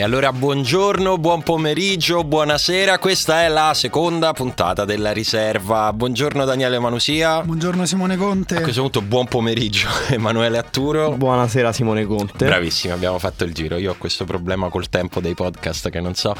[0.00, 5.92] E allora buongiorno, buon pomeriggio, buonasera, questa è la seconda puntata della riserva.
[5.92, 7.42] Buongiorno Daniele Manusia.
[7.42, 8.56] Buongiorno Simone Conte.
[8.56, 11.12] A questo punto buon pomeriggio Emanuele Atturo.
[11.12, 12.46] Buonasera Simone Conte.
[12.46, 13.76] Bravissimi, abbiamo fatto il giro.
[13.76, 16.34] Io ho questo problema col tempo dei podcast che non so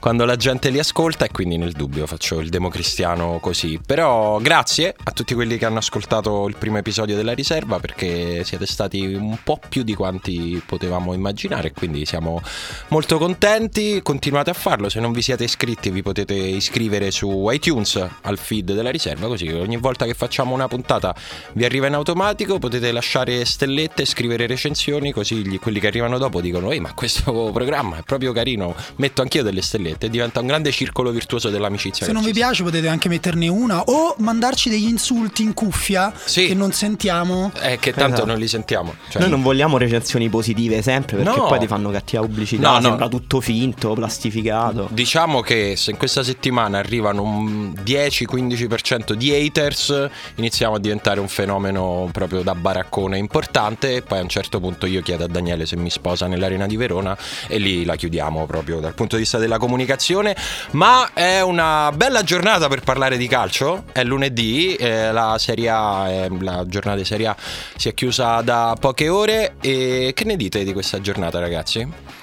[0.00, 3.78] quando la gente li ascolta e quindi nel dubbio faccio il democristiano così.
[3.84, 8.64] Però grazie a tutti quelli che hanno ascoltato il primo episodio della riserva perché siete
[8.64, 12.40] stati un po' più di quanti potevamo immaginare e quindi siamo
[12.88, 17.48] molto molto contenti, continuate a farlo, se non vi siete iscritti vi potete iscrivere su
[17.50, 21.12] iTunes al feed della riserva, così ogni volta che facciamo una puntata
[21.54, 26.40] vi arriva in automatico, potete lasciare stellette, scrivere recensioni, così gli, quelli che arrivano dopo
[26.40, 30.70] dicono ehi ma questo programma è proprio carino, metto anch'io delle stellette, diventa un grande
[30.70, 32.06] circolo virtuoso dell'amicizia.
[32.06, 36.46] Se non vi piace potete anche metterne una o mandarci degli insulti in cuffia sì.
[36.46, 37.50] che non sentiamo.
[37.62, 38.26] Eh, che tanto esatto.
[38.26, 38.94] non li sentiamo.
[39.08, 39.22] Cioè...
[39.22, 41.46] Noi non vogliamo recensioni positive sempre perché no.
[41.46, 42.78] poi ti fanno cattiva pubblicità.
[42.78, 44.88] No, no, sembra tutto finto, plastificato.
[44.90, 51.28] Diciamo che se in questa settimana arrivano un 10-15% di haters, iniziamo a diventare un
[51.28, 53.96] fenomeno proprio da baraccone importante.
[53.96, 56.76] E poi a un certo punto io chiedo a Daniele se mi sposa nell'arena di
[56.76, 57.16] Verona
[57.48, 60.36] e lì la chiudiamo proprio dal punto di vista della comunicazione.
[60.72, 63.84] Ma è una bella giornata per parlare di calcio.
[63.92, 67.36] È lunedì, eh, la, serie a, eh, la giornata di Serie A
[67.76, 69.56] si è chiusa da poche ore.
[69.60, 72.20] E che ne dite di questa giornata, ragazzi?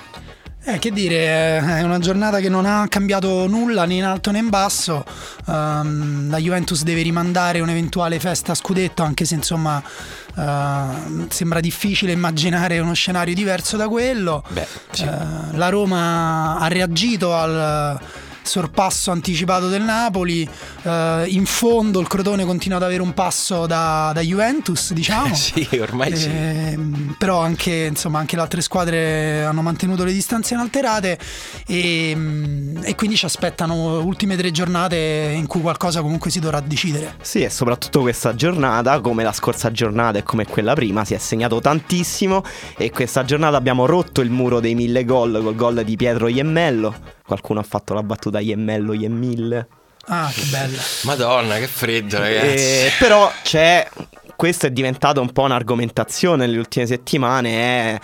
[0.71, 4.37] Eh, che dire, è una giornata che non ha cambiato nulla né in alto né
[4.37, 5.03] in basso.
[5.45, 9.81] Um, la Juventus deve rimandare un'eventuale festa a scudetto, anche se insomma
[10.35, 14.43] uh, sembra difficile immaginare uno scenario diverso da quello.
[14.47, 15.05] Beh, sì.
[15.05, 17.99] uh, la Roma ha reagito al
[18.41, 20.47] sorpasso anticipato del Napoli.
[20.81, 25.33] Uh, in fondo il Crotone continua ad avere un passo da, da Juventus, diciamo.
[25.35, 27.15] sì, ormai eh, sì.
[27.17, 31.17] Però anche, insomma, anche le altre squadre hanno mantenuto le distanze inalterate
[31.65, 36.59] e, mm, e, quindi ci aspettano ultime tre giornate in cui qualcosa comunque si dovrà
[36.59, 37.15] decidere.
[37.21, 41.17] Sì, e soprattutto questa giornata, come la scorsa giornata e come quella prima, si è
[41.17, 42.43] segnato tantissimo
[42.77, 47.17] e questa giornata abbiamo rotto il muro dei mille gol col gol di Pietro Iemmello
[47.29, 49.67] Qualcuno ha fatto la battuta Iemmello, Iemmille.
[50.07, 50.81] Ah, che bella.
[51.03, 52.47] Madonna, che freddo, ragazzi.
[52.47, 53.87] Eh, però c'è.
[54.35, 57.51] Questo è diventato un po' un'argomentazione nelle ultime settimane.
[57.51, 57.99] È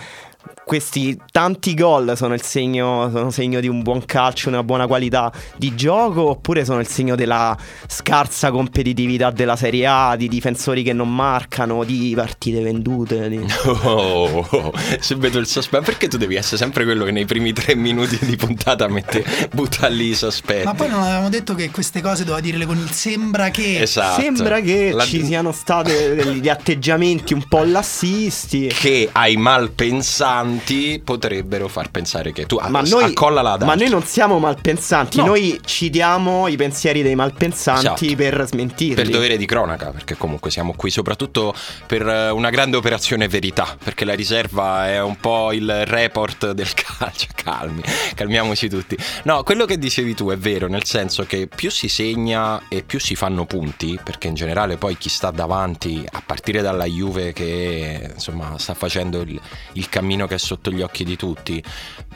[0.66, 5.30] questi tanti gol sono il segno, sono segno di un buon calcio, una buona qualità
[5.56, 7.56] di gioco, oppure sono il segno della
[7.86, 13.28] scarsa competitività della Serie A, di difensori che non marcano, di partite vendute?
[13.28, 13.46] Di...
[13.64, 17.26] Oh, oh, oh, se vedo il sospetto, perché tu devi essere sempre quello che nei
[17.26, 20.64] primi tre minuti di puntata mette, butta lì i sospetti?
[20.64, 23.82] Ma poi non avevamo detto che queste cose doveva dirle con il sembra che.
[23.82, 24.20] Esatto.
[24.20, 25.04] Sembra che La...
[25.04, 28.66] ci siano stati degli atteggiamenti un po' lassisti.
[28.66, 34.02] Che ai malpensanti malpensanti potrebbero far pensare che tu ma noi, accollala Ma noi non
[34.02, 35.26] siamo malpensanti, no.
[35.26, 38.14] noi citiamo i pensieri dei malpensanti esatto.
[38.16, 38.94] per smentirli.
[38.94, 41.54] Per dovere di cronaca, perché comunque siamo qui soprattutto
[41.86, 46.72] per eh, una grande operazione verità, perché la riserva è un po' il report del
[46.74, 47.26] calcio.
[47.34, 47.82] Calmi,
[48.14, 48.96] calmiamoci tutti.
[49.24, 52.98] No, quello che dicevi tu è vero, nel senso che più si segna e più
[52.98, 58.10] si fanno punti, perché in generale poi chi sta davanti, a partire dalla Juve che
[58.14, 59.40] insomma sta facendo il,
[59.74, 61.62] il cammino che è sotto gli occhi di tutti,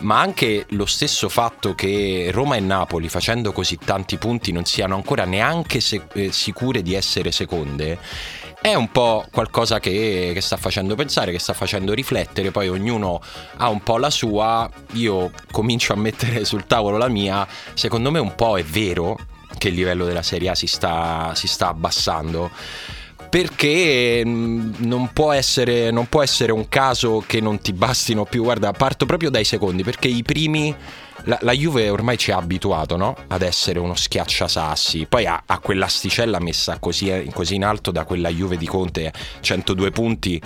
[0.01, 4.95] ma anche lo stesso fatto che Roma e Napoli, facendo così tanti punti, non siano
[4.95, 7.99] ancora neanche se- eh, sicure di essere seconde,
[8.63, 13.21] è un po' qualcosa che, che, sta facendo pensare, che sta facendo riflettere, poi ognuno
[13.57, 18.19] ha un po' la sua, io comincio a mettere sul tavolo la mia, secondo me
[18.19, 19.19] un po' è vero
[19.59, 22.51] che il livello della Serie A si sta, si sta abbassando
[23.31, 28.43] perché mh, non può, essere, non può essere un caso che non ti bastino più.
[28.43, 30.75] Guarda, parto proprio dai secondi, perché i primi
[31.25, 33.15] la, la, Juve ormai ci ha abituato no?
[33.29, 38.05] ad essere uno schiacciasassi, poi ha, ha quell'asticella messa così, eh, così, in alto da
[38.05, 40.41] quella Juve di Conte, 102 punti,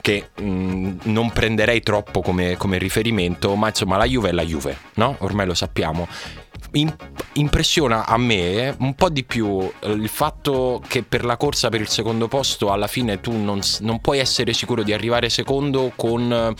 [0.00, 4.76] che mh, non prenderei troppo come, come, riferimento, ma insomma la Juve è la Juve,
[4.94, 5.16] no?
[5.20, 6.08] ormai lo sappiamo
[7.34, 11.80] impressiona a me un po' di più eh, il fatto che per la corsa per
[11.80, 16.32] il secondo posto alla fine tu non, non puoi essere sicuro di arrivare secondo con
[16.32, 16.54] eh,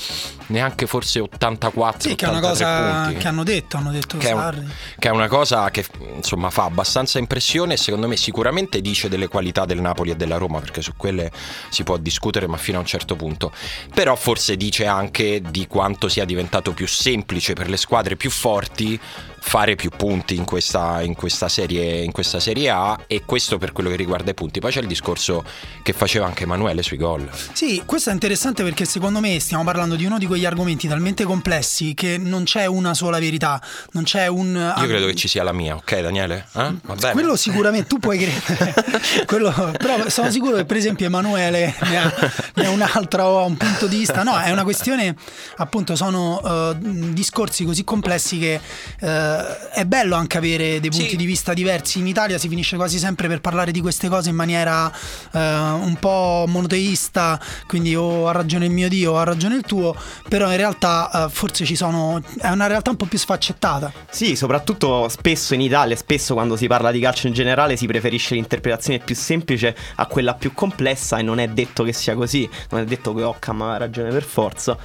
[0.46, 3.20] neanche forse 84 sì, che è una cosa punti.
[3.20, 5.84] che hanno detto hanno detto che è, un, che è, una cosa che
[6.14, 10.37] insomma fa abbastanza impressione e secondo me sicuramente dice delle qualità del Napoli e della
[10.37, 11.31] Roma perché su quelle
[11.70, 13.52] si può discutere ma fino a un certo punto
[13.93, 19.00] però forse dice anche di quanto sia diventato più semplice per le squadre più forti
[19.46, 23.73] fare più punti in questa, in, questa serie, in questa, serie, A e questo per
[23.73, 24.58] quello che riguarda i punti.
[24.58, 25.44] Poi c'è il discorso
[25.82, 27.29] che faceva anche Emanuele sui gol.
[27.52, 31.25] Sì, questo è interessante perché secondo me stiamo parlando di uno di quegli argomenti talmente
[31.25, 33.62] complessi che non c'è una sola verità,
[33.93, 34.75] non c'è un...
[34.79, 36.47] Io credo che ci sia la mia, ok Daniele?
[36.52, 37.12] Eh?
[37.12, 38.75] Quello sicuramente, tu puoi credere,
[39.26, 42.12] Quello, però sono sicuro che per esempio Emanuele ne ha,
[42.55, 44.23] ne ha un altro un punto di vista.
[44.23, 45.14] No, è una questione,
[45.58, 48.61] appunto, sono uh, discorsi così complessi che...
[49.00, 49.34] Uh,
[49.73, 51.17] è bello anche avere dei punti sì.
[51.17, 51.99] di vista diversi.
[51.99, 55.97] In Italia si finisce quasi sempre per parlare di queste cose in maniera uh, un
[55.99, 59.97] po' monoteista, quindi o ha ragione il mio Dio o ha ragione il tuo,
[60.29, 62.23] però in realtà uh, forse ci sono...
[62.41, 63.93] è una realtà un po' più sfaccettata.
[64.11, 68.35] Sì, soprattutto spesso in Italia, spesso quando si parla di calcio in generale si preferisce
[68.35, 72.81] l'interpretazione più semplice a quella più complessa e non è detto che sia così, non
[72.81, 74.77] è detto che Occam ha ragione per forza.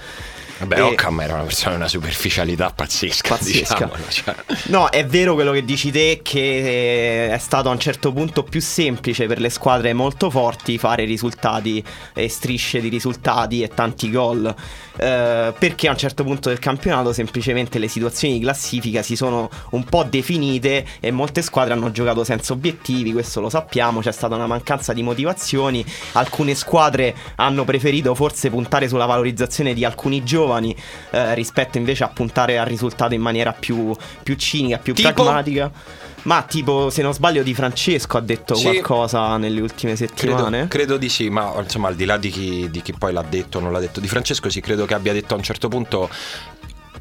[0.60, 0.82] Vabbè, e...
[0.82, 3.30] Occam era una persona di una superficialità pazzesca.
[3.30, 3.90] pazzesca.
[4.10, 4.36] Cioè.
[4.66, 8.60] No, è vero quello che dici te, che è stato a un certo punto più
[8.60, 11.84] semplice per le squadre molto forti fare risultati
[12.14, 14.54] e strisce di risultati e tanti gol.
[14.98, 19.50] Eh, perché a un certo punto del campionato semplicemente le situazioni di classifica si sono
[19.72, 24.36] un po' definite e molte squadre hanno giocato senza obiettivi, questo lo sappiamo, c'è stata
[24.36, 30.48] una mancanza di motivazioni, alcune squadre hanno preferito forse puntare sulla valorizzazione di alcuni giovani
[30.58, 35.12] eh, rispetto invece a puntare al risultato in maniera più, più cinica, più tipo?
[35.12, 35.72] pragmatica.
[36.24, 38.64] Ma tipo, se non sbaglio, Di Francesco ha detto sì.
[38.64, 40.50] qualcosa nelle ultime settimane?
[40.50, 43.24] Credo, credo, di sì, ma insomma, al di là di chi, di chi poi l'ha
[43.28, 45.70] detto o non l'ha detto, Di Francesco sì, credo che abbia detto a un certo
[45.70, 46.10] punto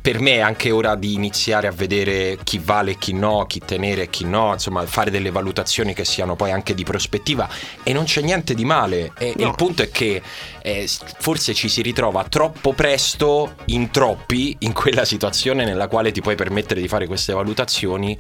[0.00, 3.60] per me è anche ora di iniziare a vedere chi vale e chi no, chi
[3.60, 7.48] tenere e chi no, insomma fare delle valutazioni che siano poi anche di prospettiva
[7.82, 9.12] e non c'è niente di male.
[9.18, 9.48] E no.
[9.48, 10.22] Il punto è che
[10.68, 10.88] eh,
[11.18, 16.34] forse ci si ritrova troppo presto in troppi in quella situazione nella quale ti puoi
[16.34, 18.16] permettere di fare queste valutazioni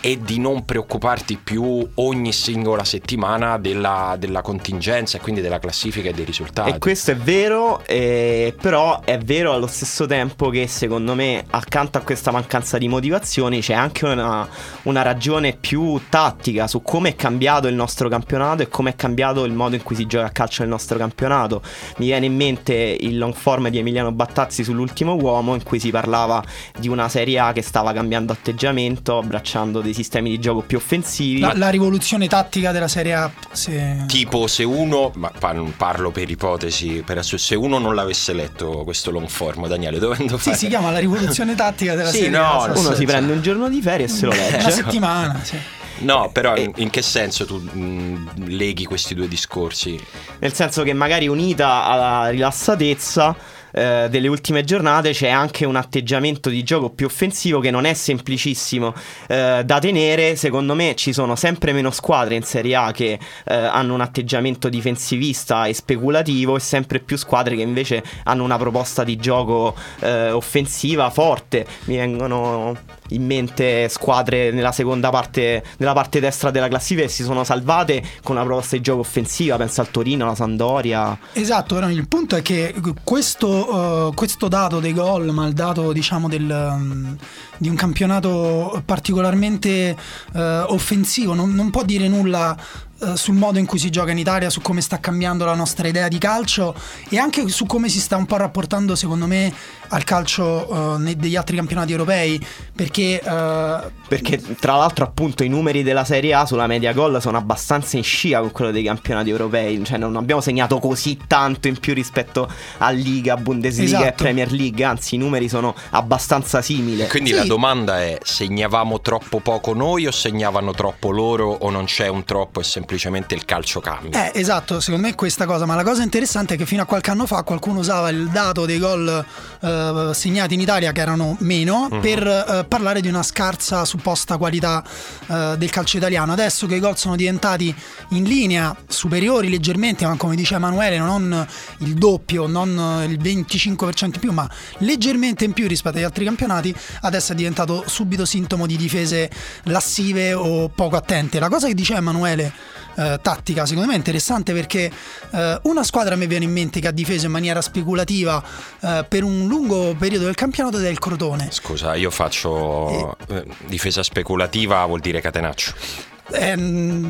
[0.00, 6.10] e di non preoccuparti più ogni singola settimana della, della contingenza e quindi della classifica
[6.10, 6.70] e dei risultati.
[6.70, 11.96] E questo è vero, eh, però è vero allo stesso tempo che secondo me accanto
[11.98, 14.46] a questa mancanza di motivazioni c'è anche una,
[14.82, 19.44] una ragione più tattica su come è cambiato il nostro campionato e come è cambiato
[19.44, 21.62] il modo in cui si gioca a calcio nel nostro campionato.
[21.98, 25.90] Mi viene in mente il long form di Emiliano Battazzi sull'ultimo uomo in cui si
[25.90, 26.42] parlava
[26.78, 31.40] di una Serie A che stava cambiando atteggiamento, abbracciando dei sistemi di gioco più offensivi.
[31.40, 33.30] La, la rivoluzione tattica della Serie A.
[33.52, 34.04] Se...
[34.06, 35.30] Tipo se uno, ma
[35.76, 40.38] parlo per ipotesi, per adesso, se uno non l'avesse letto questo long form, Daniele, dovendo
[40.38, 40.56] fare...
[40.56, 42.72] Sì, si chiama la rivoluzione tattica della sì, Serie no, A.
[42.74, 44.56] Uno si prende un giorno di ferie e se lo legge.
[44.56, 45.56] Una settimana, sì.
[45.98, 49.98] No, però in, in che senso tu mh, leghi questi due discorsi?
[50.40, 53.36] Nel senso che magari unita alla rilassatezza
[53.72, 57.94] eh, delle ultime giornate c'è anche un atteggiamento di gioco più offensivo che non è
[57.94, 58.94] semplicissimo
[59.28, 60.36] eh, da tenere.
[60.36, 64.68] Secondo me ci sono sempre meno squadre in Serie A che eh, hanno un atteggiamento
[64.68, 70.30] difensivista e speculativo e sempre più squadre che invece hanno una proposta di gioco eh,
[70.30, 71.66] offensiva forte.
[71.84, 72.76] Mi vengono
[73.10, 78.02] in mente squadre nella seconda parte, nella parte destra della classifica che si sono salvate
[78.22, 79.56] con una proposta di gioco offensiva.
[79.56, 81.18] Penso al Torino, alla Sandoria.
[81.32, 86.28] Esatto, il punto è che questo uh, questo dato dei gol, ma il dato diciamo
[86.28, 87.16] del, um,
[87.58, 89.96] di un campionato particolarmente
[90.32, 92.56] uh, offensivo, non, non, può dire nulla
[92.98, 95.88] uh, sul modo in cui si gioca in Italia, su come sta cambiando la nostra
[95.88, 96.74] idea di calcio
[97.08, 99.52] e anche su come si sta un po' rapportando, secondo me,
[99.88, 105.82] al calcio uh, degli altri campionati europei perché, uh, perché tra l'altro appunto i numeri
[105.82, 109.82] della Serie A sulla media gol sono abbastanza in scia con quello dei campionati europei
[109.84, 114.08] cioè non abbiamo segnato così tanto in più rispetto a Liga, Bundesliga esatto.
[114.08, 117.36] e Premier League anzi i numeri sono abbastanza simili quindi sì.
[117.36, 122.24] la domanda è segnavamo troppo poco noi o segnavano troppo loro o non c'è un
[122.24, 124.32] troppo e semplicemente semplicemente il calcio cambia.
[124.32, 126.84] Eh, esatto, secondo me è questa cosa, ma la cosa interessante è che fino a
[126.84, 129.68] qualche anno fa qualcuno usava il dato dei gol eh,
[130.14, 132.00] segnati in Italia, che erano meno, Mhm.
[132.00, 134.82] per eh, parlare di una scarsa supposta qualità
[135.26, 136.32] eh, del calcio italiano.
[136.32, 137.74] Adesso che i gol sono diventati
[138.10, 141.46] in linea, superiori leggermente, ma come dice Emanuele, non
[141.78, 146.74] il doppio, non il 25% in più, ma leggermente in più rispetto agli altri campionati,
[147.02, 149.30] adesso è diventato subito sintomo di difese
[149.64, 151.38] lassive o poco attente.
[151.38, 152.52] La cosa che diceva Emanuele,
[152.96, 154.90] eh, tattica, secondo me è interessante perché
[155.30, 158.42] eh, una squadra a me viene in mente che ha difeso in maniera speculativa
[158.80, 161.48] eh, per un lungo periodo del campionato ed è il Crotone.
[161.50, 166.14] Scusa, io faccio eh, difesa speculativa, vuol dire catenaccio.
[166.28, 166.54] Eh,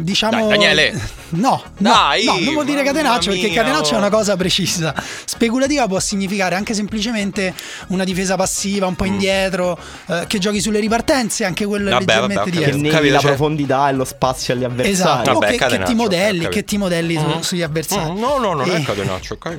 [0.03, 0.93] diciamo Dai, Daniele.
[1.31, 3.99] no, no, Dai, no, non vuol dire catenaccio perché mia, catenaccio è oh.
[3.99, 4.95] una cosa precisa
[5.25, 7.55] speculativa può significare anche semplicemente
[7.89, 11.99] una difesa passiva un po' indietro eh, che giochi sulle ripartenze anche quello è Mm.
[11.99, 12.95] Vabbè, leggermente vabbè, Che dietro capito.
[12.97, 14.91] neghi la cioè- profondità e lo spazio agli avversari.
[14.91, 17.41] esatto Vabbè, o che, che catenaccio, ti modelli che ti modelli su- Mm.
[17.41, 19.59] sugli avversari Mm, No, no, non è E- catenaccio, ok?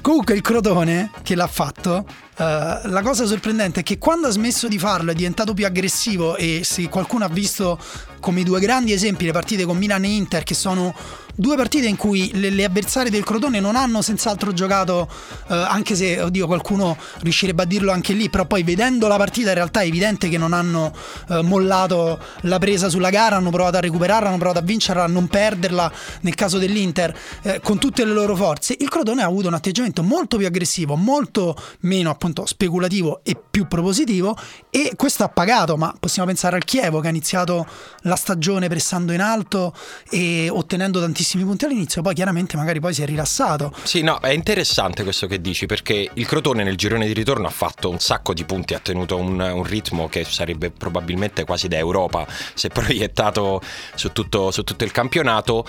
[0.00, 2.04] Comunque il Crotone che l'ha fatto,
[2.38, 6.36] eh, la cosa sorprendente è che quando ha smesso di farlo è diventato più aggressivo
[6.36, 7.78] e se qualcuno ha visto
[8.20, 10.94] come i due grandi esempi le partite con Milan e Inter che sono
[11.38, 15.08] due partite in cui le, le avversarie del Crotone non hanno senz'altro giocato,
[15.46, 19.50] eh, anche se oddio qualcuno riuscirebbe a dirlo anche lì, però poi vedendo la partita
[19.50, 20.92] in realtà è evidente che non hanno
[21.28, 25.06] eh, mollato la presa sulla gara, hanno provato a recuperarla, hanno provato a vincerla, a
[25.06, 25.92] non perderla
[26.22, 28.74] nel caso dell'Inter eh, con tutte le loro forze.
[28.76, 33.68] Il Crotone ha avuto un atteggiamento molto più aggressivo, molto meno appunto speculativo e più
[33.68, 34.36] propositivo
[34.70, 37.64] e questo ha pagato, ma possiamo pensare al Chievo che ha iniziato
[38.02, 39.72] la stagione pressando in alto
[40.10, 43.72] e ottenendo tantissimi punti all'inizio, poi chiaramente magari poi si è rilassato.
[43.82, 47.50] Sì, no, è interessante questo che dici perché il Crotone nel girone di ritorno ha
[47.50, 51.76] fatto un sacco di punti, ha tenuto un, un ritmo che sarebbe probabilmente quasi da
[51.76, 53.60] Europa se proiettato
[53.94, 55.66] su tutto, su tutto il campionato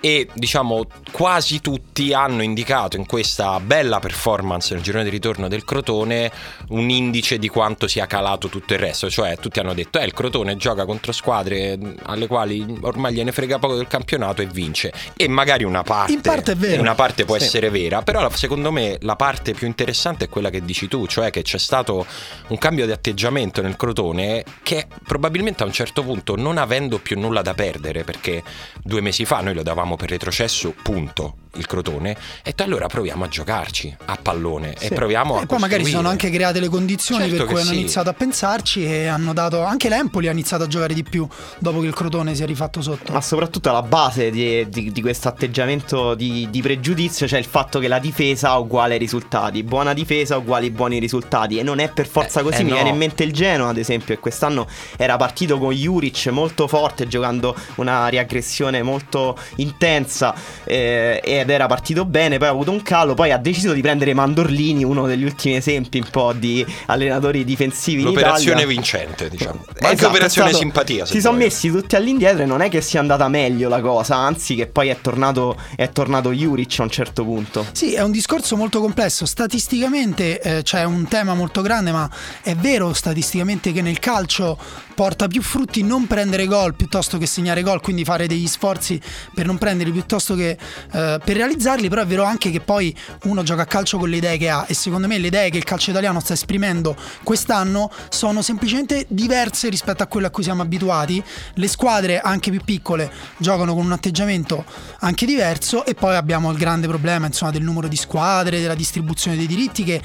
[0.00, 5.64] e diciamo quasi tutti hanno indicato in questa bella performance nel girone di ritorno del
[5.64, 6.30] Crotone
[6.68, 10.12] un indice di quanto sia calato tutto il resto, cioè tutti hanno detto eh il
[10.12, 15.28] Crotone gioca contro squadre alle quali ormai gliene frega poco del campionato e vince e
[15.28, 16.80] magari una parte, In parte è vero.
[16.80, 17.44] una parte può Sì.
[17.44, 21.30] essere vera, però secondo me la parte più interessante è quella che dici tu, cioè
[21.30, 22.06] che c'è stato
[22.48, 27.18] un cambio di atteggiamento nel Crotone che probabilmente a un certo punto non avendo più
[27.18, 28.42] nulla da perdere, perché
[28.82, 33.28] due mesi fa noi lo davamo per retrocesso, punto, il Crotone, e allora proviamo a
[33.28, 34.94] giocarci a pallone e Sì.
[34.94, 36.24] proviamo a E poi magari si sono costruire.
[36.26, 37.78] anche create le condizioni Certo per cui hanno sì.
[37.78, 41.26] iniziato a pensarci e hanno dato anche l'Empoli ha iniziato a giocare di più
[41.58, 43.12] dopo che il Crotone si è rifatto sotto.
[43.12, 47.78] Ma soprattutto alla base di, di- di questo atteggiamento di, di pregiudizio c'è il fatto
[47.78, 49.62] che la difesa uguale ai risultati.
[49.62, 51.58] Buona difesa uguali buoni risultati.
[51.58, 52.60] E non è per forza Eh, così.
[52.60, 52.74] eh, Mi no.
[52.76, 57.06] viene in mente il Genoa, ad esempio, che quest'anno era partito con Juric molto forte,
[57.06, 60.34] giocando una riaggressione molto intensa.
[60.64, 62.38] eh, ed era partito bene.
[62.38, 63.14] Poi ha avuto un calo.
[63.14, 68.02] Poi ha deciso di prendere Mandorlini, uno degli ultimi esempi un po' di allenatori difensivi
[68.02, 69.64] L'operazione vincente, diciamo.
[69.64, 71.06] Ma Esatto, anche è operazione stato- simpatia.
[71.06, 74.54] Si sono messi tutti all'indietro e non è che sia andata meglio la cosa, anzi
[74.54, 77.66] che poi è tornato, è tornato Juric a un certo punto.
[77.72, 79.26] Sì, è un discorso molto complesso.
[79.26, 82.08] Statisticamente eh, c'è un tema molto grande, ma
[82.42, 84.58] è vero statisticamente che nel calcio
[84.94, 89.00] porta più frutti non prendere gol piuttosto che segnare gol, quindi fare degli sforzi
[89.34, 93.42] per non prenderli piuttosto che eh, per realizzarli, però è vero anche che poi uno
[93.42, 95.64] gioca a calcio con le idee che ha e secondo me le idee che il
[95.64, 101.22] calcio italiano sta esprimendo quest'anno sono semplicemente diverse rispetto a quelle a cui siamo abituati.
[101.54, 104.64] Le squadre anche più piccole giocano con un atteggiamento
[105.00, 109.36] anche diverso e poi abbiamo il grande problema insomma del numero di squadre, della distribuzione
[109.36, 110.00] dei diritti che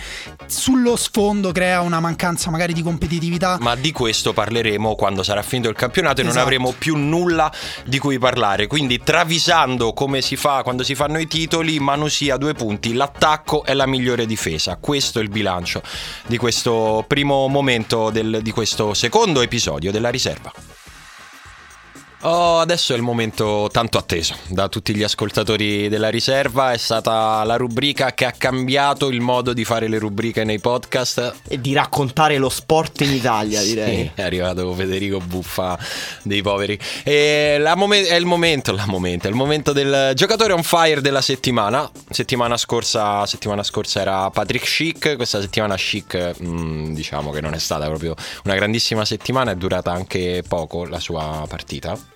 [0.48, 3.58] sullo sfondo crea una mancanza magari di competitività.
[3.60, 6.46] Ma di questo parleremo quando sarà finito il campionato e non Esatto.
[6.46, 7.52] avremo più nulla
[7.86, 8.68] di cui parlare.
[8.68, 12.94] Quindi, travisando come si fa quando si fanno i titoli, Manusia due punti.
[12.94, 14.78] L'attacco è la migliore difesa.
[14.80, 15.82] Questo è il bilancio
[16.28, 20.52] di questo primo momento del- di questo secondo episodio della riserva.
[22.24, 26.74] Oh, adesso è il momento tanto atteso da tutti gli ascoltatori della riserva.
[26.74, 31.36] È stata la rubrica che ha cambiato il modo di fare le rubriche nei podcast.
[31.48, 33.96] E di raccontare lo sport in Italia, direi.
[33.96, 35.80] Sì, è arrivato Federico Buffa
[36.22, 36.78] dei poveri.
[37.04, 41.22] E momen- è il momento, la momento, è il momento del giocatore on fire della
[41.22, 41.90] settimana.
[42.10, 47.60] Settimana scorsa, settimana scorsa era Patrick Schick, questa settimana Schick mm, diciamo che non è
[47.60, 52.09] stata proprio una grandissima settimana, è durata anche poco la sua partita.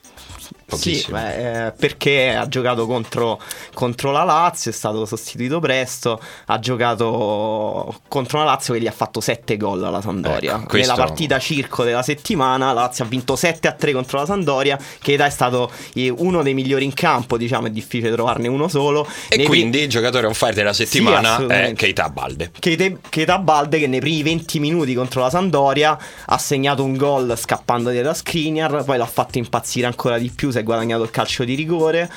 [0.74, 3.40] Sì, beh, eh, perché ha giocato contro,
[3.74, 8.92] contro la Lazio, è stato sostituito presto, ha giocato contro la Lazio che gli ha
[8.92, 10.56] fatto 7 gol alla Sampdoria.
[10.56, 14.20] Ecco, questo- Nella partita circo della settimana la Lazio ha vinto 7 a 3 contro
[14.20, 18.48] la Sampdoria, che è stato eh, uno dei migliori in campo, diciamo è difficile trovarne
[18.48, 19.08] uno solo.
[19.30, 21.74] E Nei quindi il giocatore on fire della settimana è assolutamente.
[21.76, 22.52] Keita Balde.
[22.60, 27.38] Keita Keita Balde che nei primi 20 minuti contro la Sampdoria ha segnato un gol
[27.38, 31.44] scappando dietro a Skriniar, poi l'ha fatto impazzire ancora di più, è guadagnato il calcio
[31.44, 32.10] di rigore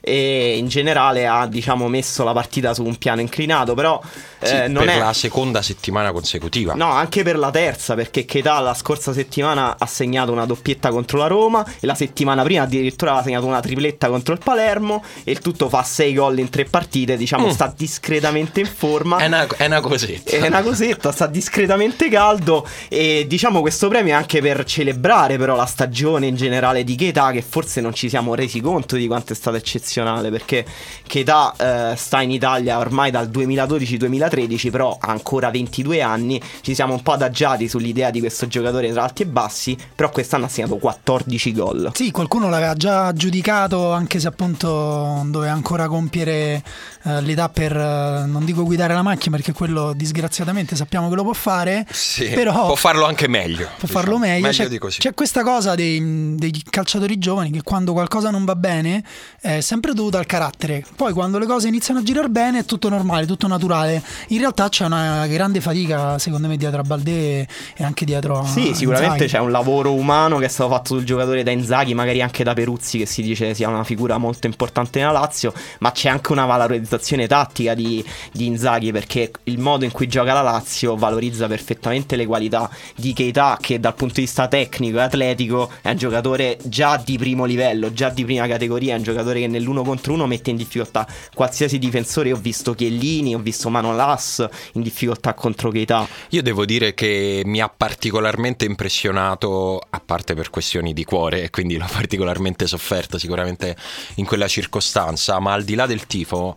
[0.00, 4.00] e in generale ha diciamo messo la partita su un piano inclinato, però
[4.42, 6.74] Sì, eh, non per è la seconda settimana consecutiva.
[6.74, 11.18] No, anche per la terza, perché Keita la scorsa settimana ha segnato una doppietta contro
[11.18, 15.32] la Roma e la settimana prima addirittura aveva segnato una tripletta contro il Palermo e
[15.32, 17.50] il tutto fa 6 gol in tre partite, diciamo Mm.
[17.50, 19.18] sta discretamente in forma.
[19.18, 20.30] È una, è una cosetta.
[20.30, 25.56] È una cosetta, sta discretamente caldo e diciamo questo premio è anche per celebrare però
[25.56, 29.32] la stagione in generale di Keita che forse non ci siamo resi conto di quanto
[29.32, 29.88] è stata eccezionale
[30.30, 30.64] perché
[31.06, 36.94] Keita eh, sta in Italia ormai dal 2012-2013 però ha ancora 22 anni, ci siamo
[36.94, 40.76] un po' adagiati sull'idea di questo giocatore tra alti e bassi, però quest'anno ha segnato
[40.76, 41.90] 14 gol.
[41.94, 46.62] Sì, qualcuno l'aveva già giudicato, anche se appunto doveva ancora compiere
[47.04, 51.22] eh, l'età per, eh, non dico guidare la macchina, perché quello disgraziatamente sappiamo che lo
[51.22, 53.66] può fare, Sì, però può farlo anche meglio.
[53.66, 53.92] può diciamo.
[54.00, 54.46] farlo meglio.
[54.46, 54.98] Meglio C'è, di così.
[54.98, 59.02] c'è questa cosa dei, dei calciatori giovani che quando qualcosa non va bene
[59.40, 60.84] è sempre dovuta al carattere.
[60.94, 64.02] Poi quando le cose iniziano a girare bene è tutto normale, tutto naturale.
[64.28, 67.40] In realtà c'è una grande fatica, secondo me, dietro a Balde
[67.76, 69.30] e anche dietro a Sì, sicuramente Inzaghi.
[69.32, 72.52] c'è un lavoro umano che è stato fatto sul giocatore da Inzaghi, magari anche da
[72.54, 76.44] Peruzzi, che si dice sia una figura molto importante nella Lazio, ma c'è anche una
[76.44, 82.16] valorizzazione tattica di, di Inzaghi, perché il modo in cui gioca la Lazio valorizza perfettamente
[82.16, 86.58] le qualità di Keita, che dal punto di vista tecnico e atletico è un giocatore
[86.64, 90.26] già di primo livello, già di prima categoria, è un giocatore che nell'uno contro uno
[90.26, 92.32] mette in difficoltà qualsiasi difensore.
[92.32, 96.06] Ho visto Chiellini, ho visto Manolas in difficoltà contro Keita.
[96.30, 101.50] Io devo dire che mi ha particolarmente impressionato, a parte per questioni di cuore, e
[101.50, 103.76] quindi l'ho particolarmente sofferto sicuramente
[104.16, 106.56] in quella circostanza, ma al di là del tifo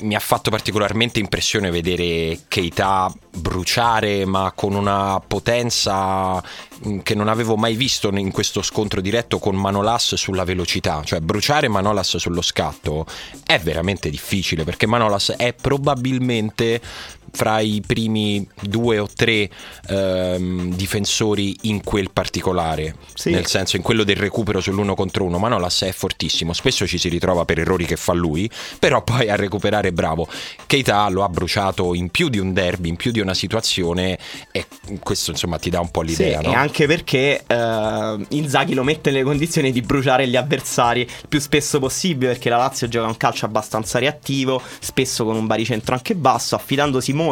[0.00, 6.42] mi ha fatto particolarmente impressione vedere Keita bruciare, ma con una potenza
[6.82, 11.02] mh, che non avevo mai visto in questo scontro diretto con Manolas sulla velocità.
[11.04, 13.06] Cioè, bruciare Manolas sullo scatto
[13.44, 16.80] è veramente difficile perché Manolas è probabilmente
[17.34, 19.50] fra i primi due o tre
[19.88, 23.30] ehm, difensori in quel particolare, Sì.
[23.30, 25.38] nel senso in quello del recupero sull'uno contro uno.
[25.38, 29.36] Manolas è fortissimo, spesso ci si ritrova per errori che fa lui, però poi a
[29.36, 30.28] recuperare è bravo.
[30.66, 34.16] Keita lo ha bruciato in più di un derby, in più di una situazione
[34.52, 34.66] e
[35.00, 36.38] questo insomma ti dà un po' l'idea.
[36.40, 36.52] Sì, no?
[36.52, 41.40] e anche perché eh, Inzaghi lo mette nelle condizioni di bruciare gli avversari il più
[41.40, 46.14] spesso possibile perché la Lazio gioca un calcio abbastanza reattivo, spesso con un baricentro anche
[46.14, 47.22] basso, affidandosi molto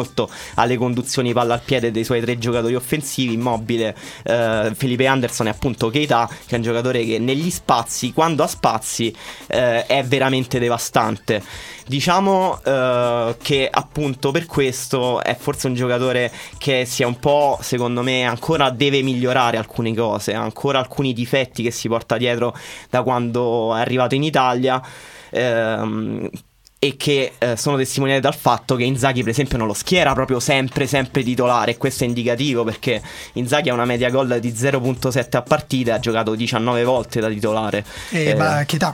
[0.55, 5.49] alle conduzioni palla al piede dei suoi tre giocatori offensivi, Immobile, eh, Felipe Anderson e
[5.51, 9.15] appunto Keita, che è un giocatore che negli spazi, quando ha spazi,
[9.47, 11.43] eh, è veramente devastante.
[11.85, 18.01] Diciamo eh, che appunto per questo è forse un giocatore che sia un po', secondo
[18.01, 22.55] me, ancora deve migliorare alcune cose, ancora alcuni difetti che si porta dietro
[22.89, 24.81] da quando è arrivato in Italia.
[25.33, 26.29] ehm,
[26.83, 30.41] e che eh, sono testimoniati dal fatto che Inzaghi per esempio non lo schiera proprio
[30.41, 33.01] sempre sempre titolare e questo è indicativo perché
[33.33, 37.85] Inzaghi ha una media gol di 0.7 a partita ha giocato 19 volte da titolare
[38.09, 38.93] E Eh, ba- che età?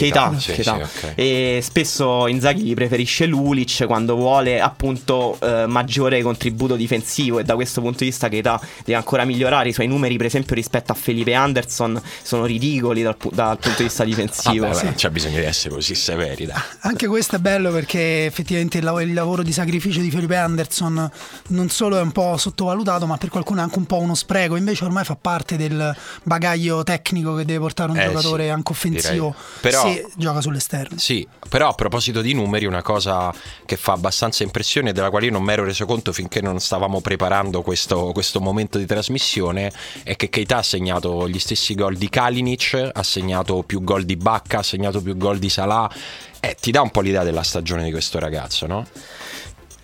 [0.00, 0.74] Keita, sì, Keita.
[0.90, 1.12] sì, ok.
[1.16, 7.54] e spesso Inzaghi gli preferisce Lulic quando vuole appunto eh, maggiore contributo difensivo e da
[7.54, 10.94] questo punto di vista Keita deve ancora migliorare i suoi numeri per esempio rispetto a
[10.94, 15.38] Felipe Anderson sono ridicoli dal, pu- dal punto di vista difensivo Vabbè, non c'è bisogno
[15.38, 16.60] di essere così severi, dai.
[16.80, 21.10] Anche questo è bello perché effettivamente il, lav- il lavoro di sacrificio di Felipe Anderson
[21.48, 24.56] non solo è un po' sottovalutato, ma per qualcuno è anche un po' uno spreco.
[24.56, 28.72] Invece ormai fa parte del bagaglio tecnico che deve portare un Eh, giocatore sì, anche
[28.72, 29.60] offensivo direi.
[29.60, 30.98] Però- se gioca sull'esterno.
[30.98, 33.32] Sì, però a proposito di numeri, una cosa
[33.64, 36.60] che fa abbastanza impressione e della quale io non mi ero reso conto finché non
[36.60, 41.96] stavamo preparando questo, questo momento di trasmissione è che Keita ha segnato gli stessi gol
[41.96, 45.90] di Kalinic, ha segnato più gol di Bacca, ha segnato più gol di Salah.
[46.40, 48.86] Eh, ti dà un po' l'idea della stagione di questo ragazzo, no?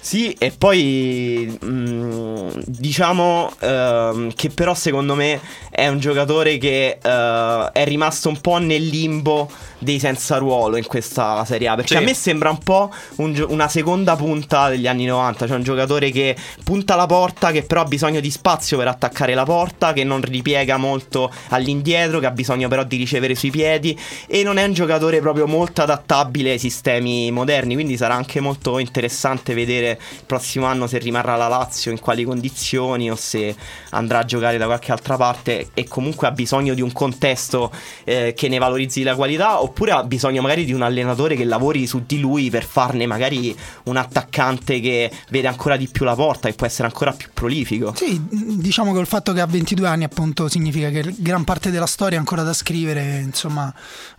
[0.09, 7.71] Sì, e poi mh, diciamo ehm, che però secondo me è un giocatore che uh,
[7.71, 11.75] è rimasto un po' nel limbo dei senza ruolo in questa Serie A.
[11.75, 11.97] Perché sì.
[11.97, 15.47] a me sembra un po' un una seconda punta degli anni 90.
[15.47, 19.35] Cioè un giocatore che punta la porta, che però ha bisogno di spazio per attaccare
[19.35, 23.97] la porta, che non ripiega molto all'indietro, che ha bisogno però di ricevere sui piedi.
[24.27, 27.75] E non è un giocatore proprio molto adattabile ai sistemi moderni.
[27.75, 32.25] Quindi sarà anche molto interessante vedere il prossimo anno se rimarrà la Lazio, in quali
[32.25, 33.55] condizioni o se
[33.91, 35.71] andrà a giocare da qualche altra parte.
[35.75, 37.73] E comunque ha bisogno di un contesto
[38.05, 41.87] eh, che ne valorizzi la qualità oppure ha bisogno magari di un allenatore che lavori
[41.87, 46.49] su di lui per farne magari un attaccante che vede ancora di più la porta
[46.49, 47.95] e può essere ancora più prolifico.
[47.97, 51.87] Sì, diciamo che il fatto che ha 22 anni appunto significa che gran parte della
[51.87, 53.73] storia è ancora da scrivere, insomma,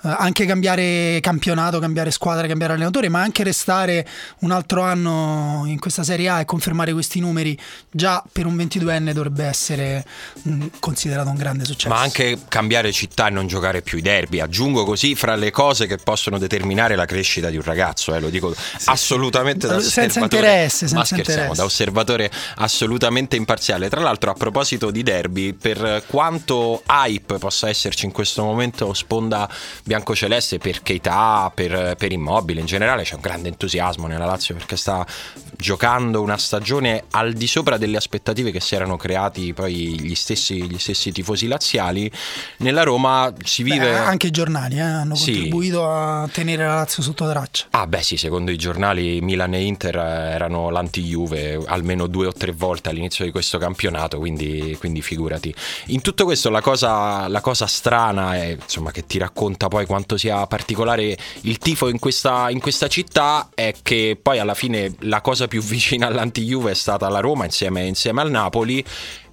[0.03, 4.07] eh, anche cambiare campionato, cambiare squadra, cambiare allenatore, ma anche restare
[4.39, 7.57] un altro anno in questa Serie A e confermare questi numeri
[7.89, 10.05] già per un 22enne dovrebbe essere
[10.43, 11.93] mh, considerato un grande successo.
[11.93, 15.87] Ma anche cambiare città e non giocare più i derby, aggiungo così fra le cose
[15.87, 19.73] che possono determinare la crescita di un ragazzo, eh, lo dico sì, assolutamente sì.
[19.73, 21.61] da senza interesse, senza ma scherziamo, interesse.
[21.61, 23.89] da osservatore assolutamente imparziale.
[23.89, 29.49] Tra l'altro a proposito di derby, per quanto hype possa esserci in questo momento sponda
[29.83, 34.75] biancoceleste per Keita, per, per Immobile, in generale c'è un grande entusiasmo nella Lazio perché
[34.75, 35.05] sta
[35.55, 40.63] giocando una stagione al di sopra delle aspettative che si erano creati poi gli stessi,
[40.63, 42.11] gli stessi tifosi laziali.
[42.57, 43.89] Nella Roma si vive...
[43.89, 45.33] Beh, anche i giornali eh, hanno sì.
[45.33, 47.67] contribuito a tenere la Lazio sotto traccia.
[47.71, 52.51] Ah beh sì, secondo i giornali Milan e Inter erano l'anti-Juve almeno due o tre
[52.51, 55.53] volte all'inizio di questo campionato, quindi, quindi figurati.
[55.87, 60.17] In tutto questo la cosa, la cosa strana è, insomma, che ti racconta poi quanto
[60.17, 65.21] sia particolare il tifo in questa, in questa città è che poi alla fine la
[65.21, 68.83] cosa più vicina all'anti-Juve è stata la Roma insieme, insieme al Napoli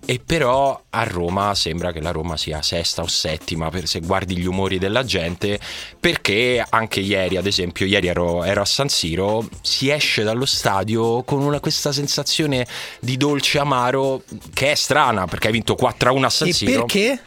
[0.09, 4.37] e però a Roma sembra che la Roma sia sesta o settima per se guardi
[4.37, 5.59] gli umori della gente
[5.99, 11.25] perché anche ieri ad esempio ieri ero, ero a San Siro si esce dallo stadio
[11.25, 12.66] con una, questa sensazione
[13.01, 14.23] di dolce amaro
[14.55, 17.21] che è strana perché hai vinto 4-1 a San e Siro perché?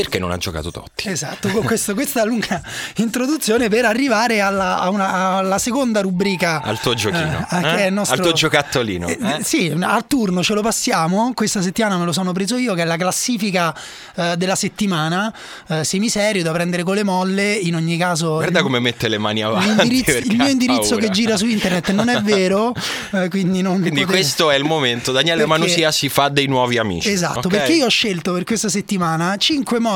[0.00, 1.08] Perché non ha giocato Totti.
[1.08, 2.62] Esatto, con questo, questa lunga
[2.96, 6.62] introduzione per arrivare alla, una, alla seconda rubrica.
[6.62, 7.46] Al tuo giochino.
[7.50, 7.90] Eh, eh?
[7.90, 8.16] Nostro...
[8.16, 9.08] Al tuo giocattolino.
[9.08, 9.42] Eh, eh?
[9.42, 11.32] Sì, al turno ce lo passiamo.
[11.34, 13.76] Questa settimana me lo sono preso io, che è la classifica
[14.14, 15.32] eh, della settimana.
[15.68, 17.52] Eh, semiserio da prendere con le molle.
[17.52, 18.36] In ogni caso.
[18.36, 20.04] Guarda come mette le mani avanti.
[20.06, 21.06] Il mio indirizzo paura.
[21.06, 22.72] che gira su internet non è vero.
[23.28, 24.06] quindi non quindi potete...
[24.06, 25.12] questo è il momento.
[25.12, 25.58] Daniele perché...
[25.58, 27.10] Manusia si fa dei nuovi amici.
[27.10, 27.50] Esatto, okay?
[27.50, 29.89] perché io ho scelto per questa settimana 5 modi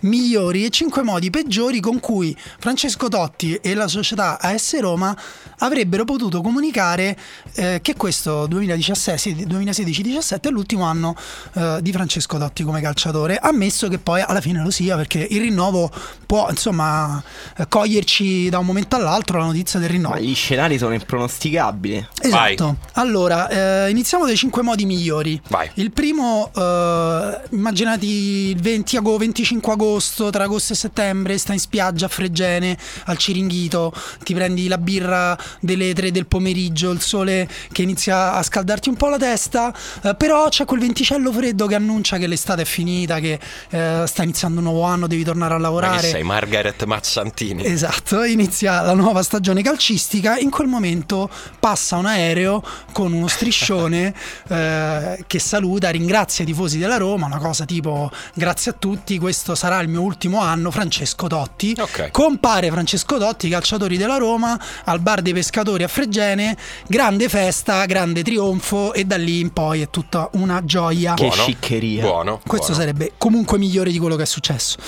[0.00, 5.16] migliori e 5 modi peggiori con cui Francesco Totti e la società AS Roma
[5.58, 7.16] avrebbero potuto comunicare
[7.54, 11.16] eh, che questo 2016-17 è l'ultimo anno
[11.54, 15.40] eh, di Francesco Totti come calciatore, ammesso che poi alla fine lo sia perché il
[15.40, 15.90] rinnovo
[16.26, 17.22] può insomma
[17.68, 20.14] coglierci da un momento all'altro la notizia del rinnovo.
[20.14, 22.06] Ma gli scenari sono impronosticabili.
[22.20, 22.64] Esatto.
[22.64, 22.76] Vai.
[22.94, 23.48] Allora,
[23.86, 25.40] eh, iniziamo dai 5 modi migliori.
[25.48, 25.70] Vai.
[25.74, 31.60] Il primo, eh, immaginati il 20 agosto, 25 agosto, tra agosto e settembre, stai in
[31.60, 37.48] spiaggia a Fregene, al Ciringhito, ti prendi la birra delle 3 del pomeriggio, il sole
[37.72, 41.74] che inizia a scaldarti un po' la testa, eh, però c'è quel venticello freddo che
[41.74, 43.38] annuncia che l'estate è finita, che
[43.70, 45.94] eh, sta iniziando un nuovo anno, devi tornare a lavorare.
[45.94, 47.64] Ma sei Margaret Mazzantini.
[47.64, 54.14] Esatto, inizia la nuova stagione calcistica, in quel momento passa un aereo con uno striscione
[54.48, 59.54] eh, che saluta, ringrazia i tifosi della Roma, una cosa tipo grazie a tutti, questo
[59.54, 61.76] sarà il mio ultimo anno, Francesco Totti.
[61.78, 62.10] Okay.
[62.10, 68.22] Compare Francesco Totti, calciatori della Roma, al bar dei pescatori a Fregene, grande festa, grande
[68.22, 71.14] trionfo e da lì in poi è tutta una gioia.
[71.14, 72.02] Che sciccheria.
[72.02, 72.40] Buono.
[72.46, 72.80] Questo buono.
[72.80, 74.78] sarebbe comunque migliore di quello che è successo.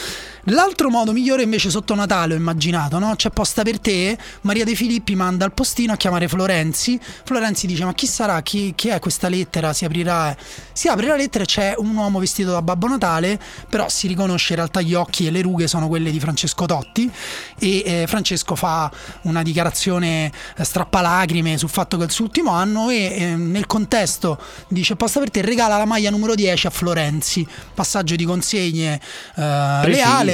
[0.50, 3.16] L'altro modo migliore invece sotto Natale ho immaginato, no?
[3.16, 7.84] C'è posta per te, Maria De Filippi manda al postino a chiamare Florenzi, Florenzi dice
[7.84, 10.36] ma chi sarà, chi, chi è questa lettera, si aprirà,
[10.72, 14.52] si apre la lettera e c'è un uomo vestito da Babbo Natale, però si riconosce
[14.52, 17.10] in realtà gli occhi e le rughe sono quelle di Francesco Totti
[17.58, 18.88] e eh, Francesco fa
[19.22, 23.66] una dichiarazione eh, strappalacrime sul fatto che è il suo ultimo anno e eh, nel
[23.66, 29.00] contesto dice posta per te regala la maglia numero 10 a Florenzi, passaggio di consegne
[29.34, 29.80] eh,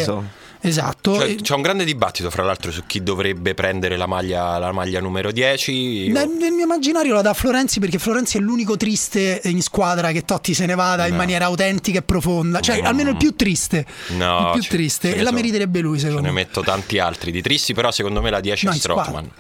[0.05, 0.25] so.
[0.65, 1.15] Esatto.
[1.17, 5.01] Cioè, c'è un grande dibattito, fra l'altro, su chi dovrebbe prendere la maglia, la maglia
[5.01, 5.73] numero 10.
[5.73, 10.13] Io- Nel, nel mio immaginario la dà Florenzi perché Florenzi è l'unico triste in squadra
[10.13, 11.19] che Totti se ne vada in No.
[11.19, 12.89] maniera autentica e profonda, cioè No.
[12.89, 13.85] almeno il più triste,
[14.17, 15.41] No, il più ce- triste ce e ne la sono.
[15.41, 16.41] meriterebbe lui Ce secondo ne me.
[16.43, 18.81] metto tanti altri di tristi, però secondo me la 10 No, è in.
[18.81, 19.31] Strottman.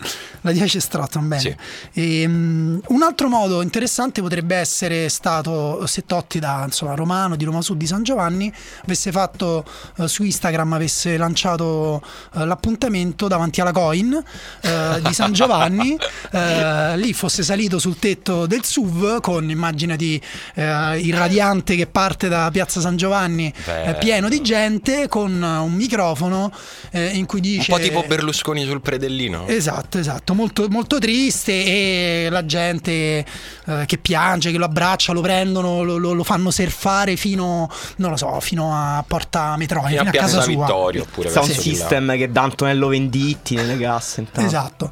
[0.41, 1.41] La 10 è Strottman, bene.
[1.41, 1.55] Sì.
[1.93, 7.45] E, mm, un altro modo interessante potrebbe essere stato se Totti da insomma, romano, di
[7.45, 8.53] Roma Sud, di San Giovanni,
[8.85, 9.65] avesse fatto
[9.99, 12.03] eh, su Instagram, avesse lanciato
[12.35, 14.23] eh, l'appuntamento davanti alla coin
[14.61, 15.97] eh, di San Giovanni,
[16.33, 20.21] eh, lì fosse salito sul tetto del SUV con immaginati
[20.55, 25.73] eh, il radiante che parte da Piazza San Giovanni eh, pieno di gente con un
[25.73, 26.53] microfono
[26.93, 29.47] in cui Un dice po' tipo Berlusconi sul predellino.
[29.47, 33.25] Esatto, esatto, molto, molto triste e la gente
[33.87, 38.17] che piange, che lo abbraccia, lo prendono, lo, lo- lo fanno surfare fino, non lo
[38.17, 40.65] so, fino a Porta Metroia, Fino a a casa sua.
[40.65, 41.61] Vittorio oppure Sound di là.
[41.61, 44.21] system che dà Antonello Venditti nelle casse.
[44.21, 44.47] intanto.
[44.47, 44.91] Esatto.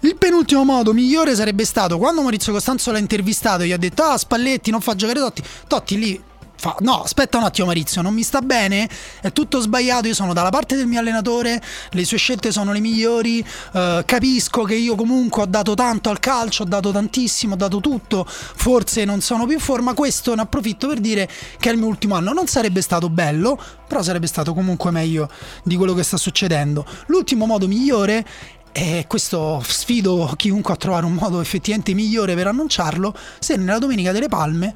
[0.00, 4.02] Il penultimo modo migliore sarebbe stato quando Maurizio Costanzo l'ha intervistato e gli ha detto
[4.02, 5.42] "Ah, Spalletti non fa giocare Totti".
[5.66, 6.22] Totti lì
[6.60, 8.88] fa "No, aspetta un attimo Maurizio, non mi sta bene,
[9.22, 12.80] è tutto sbagliato, io sono dalla parte del mio allenatore, le sue scelte sono le
[12.80, 17.56] migliori, eh, capisco che io comunque ho dato tanto al calcio, ho dato tantissimo, ho
[17.56, 21.72] dato tutto, forse non sono più in forma, questo ne approfitto per dire che è
[21.72, 25.30] il mio ultimo anno, non sarebbe stato bello, però sarebbe stato comunque meglio
[25.64, 26.84] di quello che sta succedendo.
[27.06, 28.26] L'ultimo modo migliore
[28.72, 33.14] e questo sfido chiunque a trovare un modo effettivamente migliore per annunciarlo.
[33.38, 34.74] Se nella Domenica delle Palme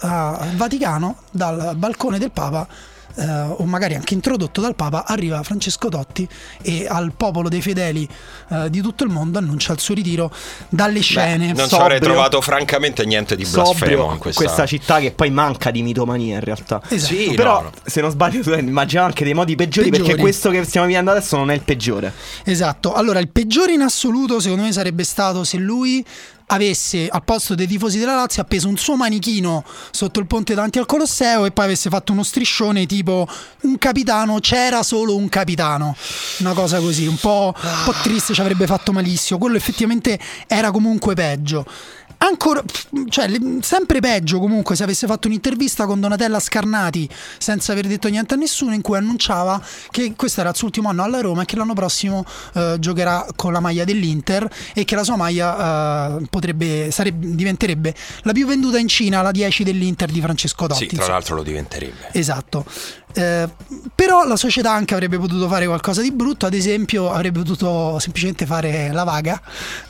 [0.00, 2.66] al Vaticano, dal balcone del Papa,
[3.18, 6.28] eh, o magari anche introdotto dal Papa, arriva Francesco Totti
[6.62, 8.08] e al popolo dei fedeli
[8.50, 10.30] eh, di tutto il mondo annuncia il suo ritiro
[10.68, 11.52] dalle scene.
[11.52, 14.44] Non ci avrei trovato francamente niente di blasfemo in questa...
[14.44, 14.66] questa...
[14.66, 16.80] città che poi manca di mitomania in realtà.
[16.88, 17.14] Esatto.
[17.14, 17.72] Sì, Però, no, no.
[17.84, 20.08] se non sbaglio, tu immagina anche dei modi peggiori, Peggiori.
[20.08, 22.12] perché questo che stiamo vivendo adesso non è il peggiore.
[22.44, 26.04] Esatto, allora il peggiore in assoluto secondo me sarebbe stato se lui
[26.50, 30.78] avesse al posto dei tifosi della Lazio appeso un suo manichino sotto il ponte davanti
[30.78, 33.28] al Colosseo e poi avesse fatto uno striscione tipo
[33.62, 35.96] un capitano, c'era solo un capitano,
[36.38, 40.70] una cosa così, un po', un po' triste, ci avrebbe fatto malissimo, quello effettivamente era
[40.70, 41.66] comunque peggio.
[42.20, 42.62] Ancora,
[43.08, 48.34] cioè, sempre peggio comunque se avesse fatto un'intervista con Donatella Scarnati senza aver detto niente
[48.34, 51.44] a nessuno in cui annunciava che questo era il suo ultimo anno alla Roma e
[51.44, 56.26] che l'anno prossimo eh, giocherà con la maglia dell'Inter e che la sua maglia eh,
[56.28, 60.88] potrebbe, sarebbe, diventerebbe la più venduta in Cina, la 10 dell'Inter di Francesco Totti.
[60.88, 62.08] Sì, tra l'altro lo diventerebbe.
[62.12, 62.64] Esatto.
[63.14, 63.48] Eh,
[63.94, 68.46] però la società anche avrebbe potuto fare qualcosa di brutto, ad esempio avrebbe potuto semplicemente
[68.46, 69.40] fare la vaga,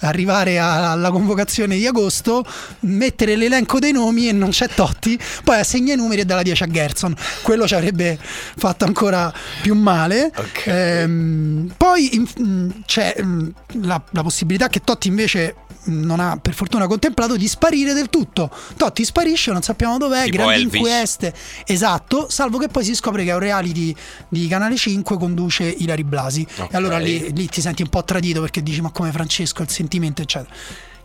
[0.01, 2.45] arrivare alla convocazione di agosto,
[2.81, 6.63] mettere l'elenco dei nomi e non c'è Totti, poi assegna i numeri e dalla 10
[6.63, 7.15] a Gerson.
[7.43, 10.31] Quello ci avrebbe fatto ancora più male.
[10.35, 10.67] Ok.
[10.67, 13.53] Ehm, poi in- mh, c'è mh,
[13.83, 15.55] la, la possibilità che Totti invece
[15.85, 18.51] mh, non ha per fortuna contemplato di sparire del tutto.
[18.77, 20.75] Totti sparisce, non sappiamo dov'è, Tipo grandi Elvis.
[20.75, 21.35] inquieste.
[21.67, 23.95] Esatto, salvo che poi si scopre che a un reality
[24.29, 26.47] di Canale 5 conduce Ilari Blasi.
[26.57, 26.73] Ok.
[26.73, 29.71] E allora lì, lì ti senti un po' tradito perché dici ma come Francesco, il
[29.71, 30.55] sentimento eccetera.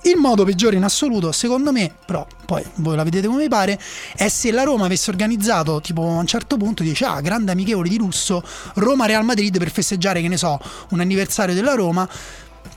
[0.05, 3.79] Il modo peggiore in assoluto, secondo me, però poi voi la vedete come vi pare,
[4.17, 7.87] è se la Roma avesse organizzato, tipo a un certo punto, dice, ah, grande amichevole
[7.87, 12.07] di lusso, Roma-Real Madrid per festeggiare, che ne so, un anniversario della Roma,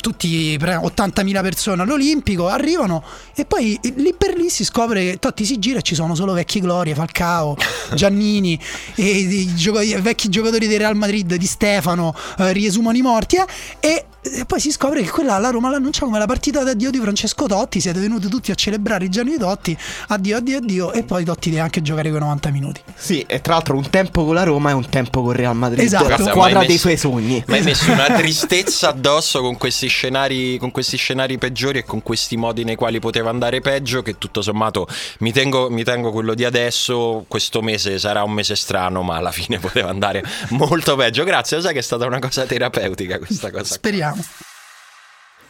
[0.07, 3.03] tutti pre- 80.000 persone all'Olimpico arrivano
[3.35, 6.33] e poi lì per lì si scopre che Totti si gira e ci sono solo
[6.33, 7.57] vecchi glorie, Falcao,
[7.93, 8.57] Giannini
[8.95, 13.35] e i, gioco- i vecchi giocatori del Real Madrid di Stefano eh, riesumano i morti
[13.35, 13.47] eh,
[13.81, 16.99] e, e poi si scopre che quella la Roma l'annuncia come la partita d'addio di
[16.99, 19.77] Francesco Totti siete venuti tutti a celebrare i giorni di Totti
[20.09, 23.55] addio addio addio e poi Totti deve anche giocare quei 90 minuti Sì, e tra
[23.55, 25.81] l'altro un tempo con la Roma e un tempo con Real Madrid.
[25.85, 26.05] Esatto.
[26.07, 27.43] Guarda, squadra mai dei messo- suoi sogni.
[27.47, 32.03] Ma hai messo una tristezza addosso con questi scenari, con questi scenari peggiori e con
[32.03, 34.03] questi modi nei quali poteva andare peggio.
[34.03, 34.87] Che tutto sommato
[35.21, 37.25] mi tengo, mi tengo quello di adesso.
[37.29, 41.25] Questo mese sarà un mese strano, ma alla fine poteva andare molto peggio.
[41.25, 43.75] Grazie, sai che è stata una cosa terapeutica questa cosa.
[43.75, 44.46] speriamo now.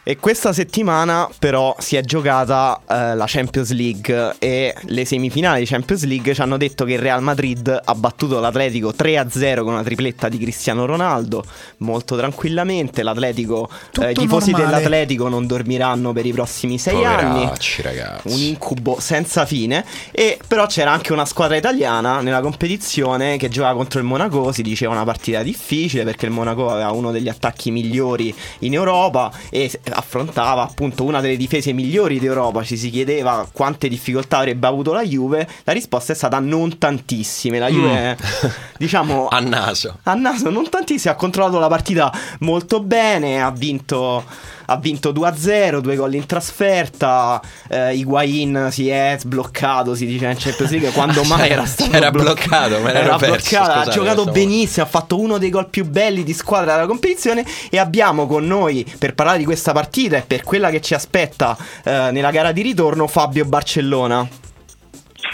[0.09, 5.65] E questa settimana però si è giocata eh, la Champions League e le semifinali di
[5.65, 9.83] Champions League ci hanno detto che il Real Madrid ha battuto l'Atletico 3-0 con una
[9.83, 11.43] tripletta di Cristiano Ronaldo,
[11.79, 13.03] molto tranquillamente.
[13.03, 14.75] L'Atletico, eh, i tifosi normale.
[14.75, 17.41] dell'Atletico non dormiranno per i prossimi sei anni.
[17.41, 18.29] Poveracci, ragazzi.
[18.29, 19.83] Un incubo senza fine.
[20.11, 24.53] E però c'era anche una squadra italiana nella competizione che giocava contro il Monaco.
[24.53, 29.33] Si diceva una partita difficile perché il Monaco aveva uno degli attacchi migliori in Europa
[29.49, 34.93] e affrontava appunto una delle difese migliori d'Europa, ci si chiedeva quante difficoltà avrebbe avuto
[34.93, 37.57] la Juve, la risposta è stata non tantissime.
[37.59, 38.49] La Juve, mm.
[38.77, 39.99] diciamo, a naso.
[40.03, 44.23] A naso non tantissime, ha controllato la partita molto bene, ha vinto
[44.69, 47.41] ha vinto 2-0, due gol in trasferta.
[47.69, 50.91] Eh, Higuain si è sbloccato, si dice in Champions League.
[50.91, 52.79] Quando mai era stato era bloccato?
[52.79, 56.73] Ma era bloccato, ha giocato benissimo, ha fatto uno dei gol più belli di squadra
[56.75, 57.45] della competizione.
[57.69, 61.57] E abbiamo con noi per parlare di questa partita e per quella che ci aspetta
[61.83, 64.27] eh, nella gara di ritorno Fabio Barcellona.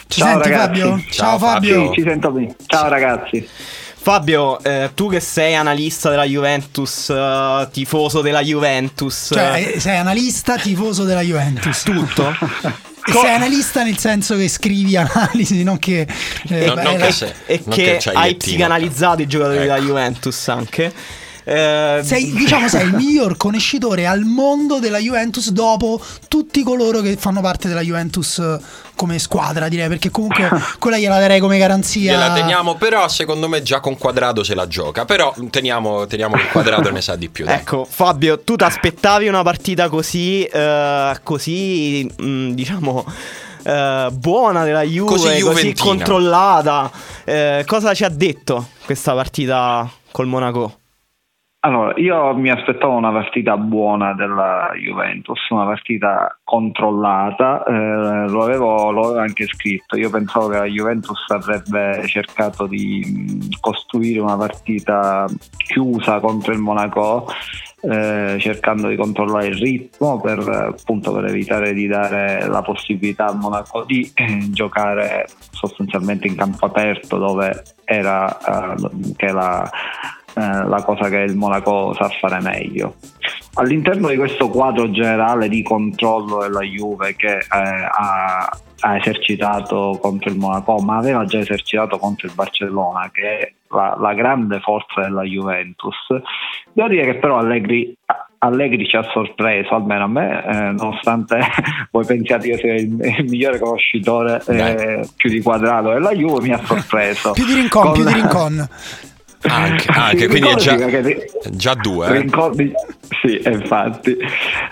[0.07, 0.79] Ci Ciao senti ragazzi.
[0.79, 1.03] Fabio?
[1.09, 1.87] Ciao, Ciao Fabio.
[1.87, 2.55] Sì, ci sento bene.
[2.67, 3.47] Ciao ragazzi.
[4.03, 9.29] Fabio, eh, tu che sei analista della Juventus, uh, tifoso della Juventus.
[9.31, 11.83] Cioè, eh, sei analista, tifoso della Juventus.
[11.87, 12.35] Tutto?
[13.01, 16.05] Co- sei analista nel senso che scrivi analisi, non che...
[16.49, 19.67] Eh, no, non che sei, e non che, che hai psicanalizzato i giocatori ecco.
[19.67, 20.93] della Juventus anche.
[21.43, 27.17] Eh, sei, diciamo, sei il miglior conoscitore al mondo della Juventus dopo tutti coloro che
[27.17, 28.59] fanno parte della Juventus eh,
[28.95, 32.13] come squadra, direi, perché comunque quella gliela darei come garanzia.
[32.13, 35.05] Gliela teniamo, però secondo me già con quadrato se la gioca.
[35.05, 37.45] Però teniamo, teniamo che quadrato ne sa di più.
[37.45, 37.55] Dai.
[37.55, 43.05] Ecco, Fabio, tu ti aspettavi una partita così, uh, così, mh, mm, diciamo.
[43.63, 46.91] Uh, buona della Juve, così, così controllata.
[47.23, 50.79] Uh, cosa ci ha detto questa partita col Monaco?
[51.65, 58.91] Allora, io mi aspettavo una partita buona della Juventus, una partita controllata, eh, lo, avevo,
[58.91, 65.25] lo, avevo, anche scritto, io pensavo che la Juventus avrebbe cercato di costruire una partita
[65.55, 67.27] chiusa contro il Monaco,
[67.79, 73.37] eh, cercando di controllare il ritmo per, appunto, per evitare di dare la possibilità al
[73.37, 79.63] Monaco di eh, giocare sostanzialmente in campo aperto dove era eh, che la
[80.35, 82.95] eh, la cosa che il Monaco sa fare meglio.
[83.55, 90.31] All'interno di questo quadro generale di controllo della Juve che eh, ha, ha, esercitato contro
[90.31, 95.01] il Monaco, ma aveva già esercitato contro il Barcellona, che è la, la grande forza
[95.01, 95.95] della Juventus,
[96.71, 97.95] devo dire che però Allegri
[98.43, 101.39] Allegri ci ha sorpreso, almeno a me, eh, nonostante
[101.91, 106.51] voi pensiate che sia il, il migliore conoscitore eh, più di quadrato della Juve, mi
[106.51, 107.31] ha sorpreso.
[107.31, 107.93] più di rincon, con...
[107.93, 108.67] più di rincon.
[109.47, 110.77] Anche, anche quindi è già,
[111.49, 112.07] già due.
[112.07, 112.21] Eh?
[112.21, 112.71] Ricordi,
[113.21, 114.17] sì, infatti.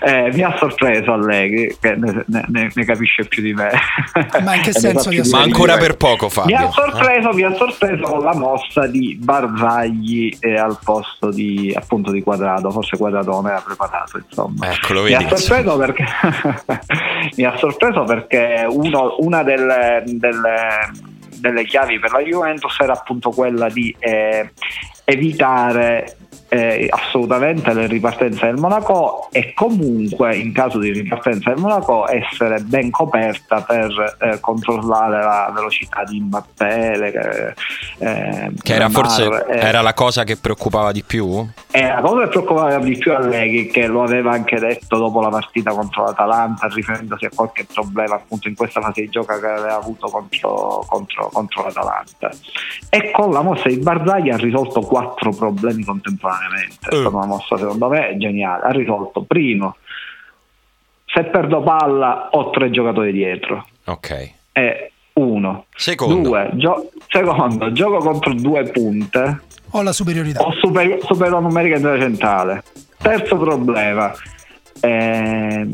[0.04, 3.70] Eh, mi ha sorpreso Allegri, che ne, ne, ne, capisce più di me.
[4.42, 5.10] Ma in che senso?
[5.10, 6.56] Di Ma ancora per poco, Fabio.
[6.56, 7.34] Mi ha sorpreso, eh?
[7.34, 12.70] mi ha sorpreso con la mossa di Barzagli eh, al posto di, appunto, di Quadrato.
[12.70, 14.72] Forse Quadrato non era preparato, insomma.
[14.72, 15.16] Ecco, lo vedi.
[15.16, 16.04] Mi ha sorpreso perché,
[17.36, 21.10] mi ha sorpreso perché uno, una delle, delle
[21.42, 24.52] delle chiavi per la Juventus era appunto quella di eh,
[25.04, 26.16] evitare
[26.52, 32.60] eh, assolutamente le ripartenze del Monaco e comunque in caso di ripartenza del Monaco essere
[32.60, 37.54] ben coperta per eh, controllare la velocità di Mbappé le,
[38.00, 39.60] eh, che era forse eh.
[39.60, 41.48] era la cosa che preoccupava di più?
[41.70, 45.22] Era la cosa che preoccupava di più a Leghi che lo aveva anche detto dopo
[45.22, 49.46] la partita contro l'Atalanta riferendosi a qualche problema appunto in questa fase di gioco che
[49.46, 52.30] aveva avuto contro, contro, contro l'Atalanta
[52.90, 56.88] e con la mossa di Barzagli ha risolto quattro problemi contemporaneamente contemporaneamente.
[56.88, 58.64] È stata una mossa secondo me geniale.
[58.64, 59.76] Ha risolto primo,
[61.06, 63.66] se perdo palla ho tre giocatori dietro.
[63.84, 64.32] Ok.
[64.52, 65.66] E uno.
[65.74, 66.28] Secondo.
[66.28, 69.42] Due, gio- secondo, gioco contro due punte.
[69.70, 70.42] Ho la superiorità.
[70.42, 72.62] Ho super- superiorità numerica in centrale.
[72.98, 74.12] Terzo problema.
[74.80, 75.70] Eh,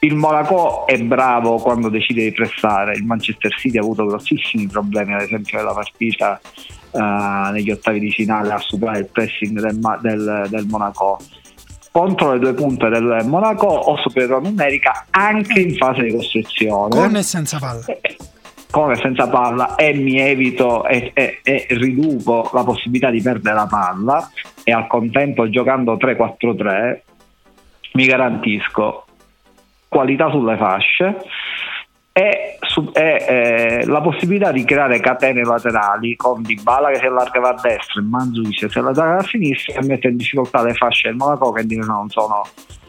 [0.00, 5.14] il Monaco è bravo quando decide di pressare, il Manchester City ha avuto grossissimi problemi,
[5.14, 6.40] ad esempio nella partita
[6.90, 11.18] uh, negli ottavi di finale a superare il pressing del, del, del Monaco.
[11.90, 16.90] Contro le due punte del Monaco ho superiorità numerica anche in fase di costruzione.
[16.90, 17.84] Con e senza palla.
[17.86, 18.16] Eh,
[18.70, 23.54] con e senza palla e mi evito e, e, e, riduco la possibilità di perdere
[23.54, 24.30] la palla
[24.62, 27.00] e al contempo giocando 3-4-3
[27.92, 29.06] mi garantisco
[29.88, 31.16] qualità sulle fasce
[32.16, 32.56] è,
[32.94, 38.00] è eh, la possibilità di creare catene laterali con Dybala che si allargava a destra
[38.00, 41.62] e Manzukic si allargava a sinistra e mette in difficoltà le fasce del Monaco che
[41.76, 42.40] non sono,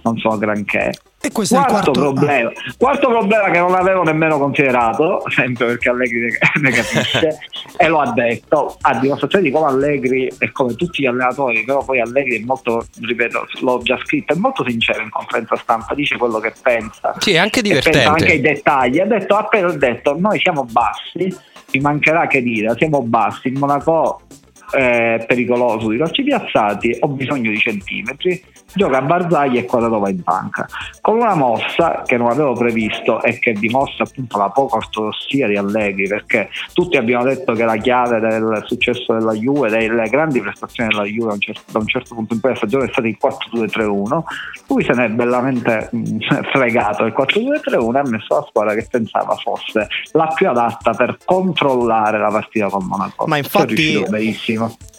[0.08, 0.92] non sono granché.
[1.20, 2.50] E questo quarto, è il quarto problema.
[2.50, 2.74] Ah.
[2.78, 6.30] Quarto problema che non avevo nemmeno considerato, sempre perché Allegri
[6.62, 7.40] ne capisce,
[7.76, 11.84] e lo ha detto, a dimostrazione di come Allegri e come tutti gli allenatori, però
[11.84, 16.18] poi Allegri è molto, ripeto, l'ho già scritto, è molto sincero in conferenza stampa, dice
[16.18, 17.16] quello che pensa.
[17.18, 17.98] Sì, è anche divertente.
[17.98, 19.00] Pensa anche i dettagli.
[19.00, 21.36] Ha detto, appena detto, noi siamo bassi,
[21.72, 24.22] mi mancherà che dire, siamo bassi, il Monaco
[24.72, 30.22] è pericoloso di calci piazzati, ho bisogno di centimetri, gioca a Barzagli e Quadratova in
[30.24, 30.68] banca.
[31.02, 35.56] Con una mossa che non avevo previsto e che dimostra appunto la poca ortodossia di
[35.56, 40.90] Allegri, perché tutti abbiamo detto che la chiave del successo della Juve, delle grandi prestazioni
[40.90, 41.38] della Juve
[41.72, 44.22] da un certo punto in poi la stagione è stata il 4-2-3-1,
[44.68, 46.20] lui se ne è bellamente mm,
[46.52, 51.18] fregato il 4-2-3-1 e ha messo la squadra che pensava fosse la più adatta per
[51.24, 53.26] controllare la partita con Monaco.
[53.28, 54.04] Ma infatti,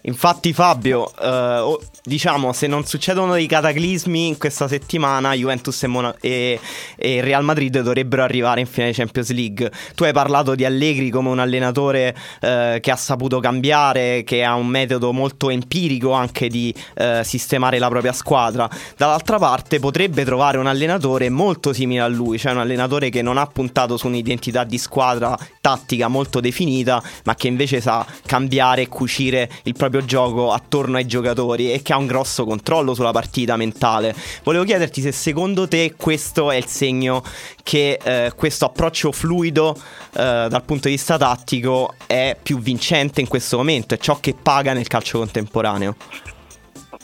[0.03, 6.15] infatti Fabio, eh, diciamo se non succedono dei cataclismi in questa settimana Juventus e, Mon-
[6.21, 6.59] e,
[6.97, 9.71] e, Real Madrid dovrebbero arrivare in finale Champions League.
[9.95, 14.55] Tu hai parlato di Allegri come un allenatore eh, che ha saputo cambiare, che ha
[14.55, 18.69] un metodo molto empirico anche di eh, sistemare la propria squadra.
[18.97, 23.37] Dall'altra parte potrebbe trovare un allenatore molto simile a lui, cioè un allenatore che non
[23.37, 28.89] ha puntato su un'identità di squadra tattica molto definita, ma che invece sa cambiare e
[28.89, 33.57] cucire il proprio gioco attorno ai giocatori e che ha un grosso controllo sulla partita
[33.57, 34.15] mentale.
[34.43, 37.23] Volevo chiederti se secondo te questo è il segno
[37.63, 39.77] che eh, questo approccio fluido
[40.13, 44.35] eh, dal punto di vista tattico è più vincente in questo momento, è ciò che
[44.41, 45.97] paga nel calcio contemporaneo.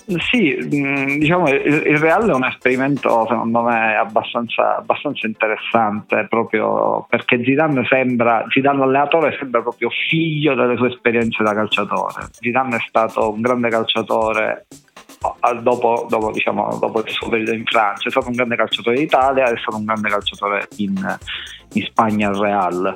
[0.06, 7.42] Sì, mm, diciamo il Real è un esperimento secondo me abbastanza, abbastanza interessante proprio perché
[7.42, 12.28] Zidane sembra, Zidane allenatore sembra proprio figlio delle sue esperienze da calciatore.
[12.32, 14.66] Zidane è stato un grande calciatore
[15.62, 19.44] dopo, dopo, diciamo, dopo, il suo periodo in Francia, è stato un grande calciatore d'Italia,
[19.44, 21.18] è stato un grande calciatore in,
[21.74, 22.94] in Spagna al Real.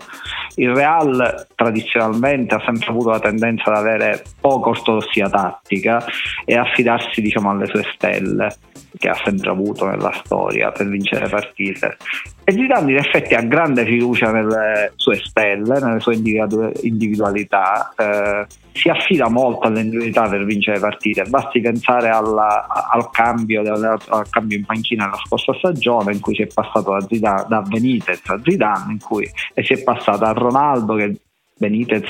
[0.57, 6.05] Il Real tradizionalmente ha sempre avuto la tendenza ad avere poca ortodossia tattica
[6.45, 8.57] e affidarsi diciamo, alle sue stelle
[8.97, 11.97] che ha sempre avuto nella storia per vincere partite.
[12.45, 18.89] E Zidane in effetti ha grande fiducia nelle sue stelle, nelle sue individualità, eh, si
[18.89, 25.05] affida molto all'individualità per vincere partite, basti pensare alla, al, cambio, al, cambio, in panchina
[25.05, 28.68] nella scorsa stagione in cui si è passato da, Zidane, da Benitez a Zidane
[29.01, 31.21] cui, e si è passato a Ronaldo che
[31.57, 32.07] Benitez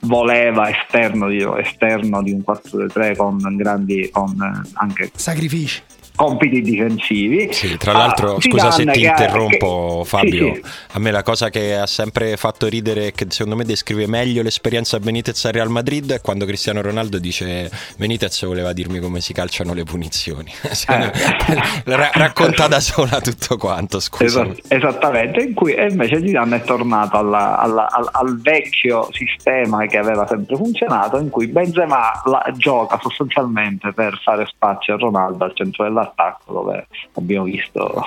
[0.00, 4.34] voleva esterno di, esterno di un 4-3 con grandi con
[4.74, 5.82] anche sacrifici
[6.16, 7.52] compiti difensivi.
[7.52, 10.08] Sì, tra l'altro, ah, scusa se ti interrompo, che...
[10.08, 10.54] Fabio.
[10.54, 10.70] Sì, sì.
[10.92, 14.98] A me la cosa che ha sempre fatto ridere, che secondo me descrive meglio l'esperienza
[14.98, 19.72] Benitez a Real Madrid, è quando Cristiano Ronaldo dice: Benitez voleva dirmi come si calciano
[19.72, 20.52] le punizioni.
[20.88, 21.10] Eh.
[21.84, 24.00] racconta da sola tutto quanto.
[24.00, 24.46] Scusa.
[24.68, 25.42] esattamente.
[25.42, 30.26] In cui e invece Zidane è tornato alla, alla, al, al, vecchio sistema che aveva
[30.26, 35.84] sempre funzionato, in cui Benzema la, gioca sostanzialmente per fare spazio a Ronaldo al centro
[35.84, 38.04] della attacco dove abbiamo visto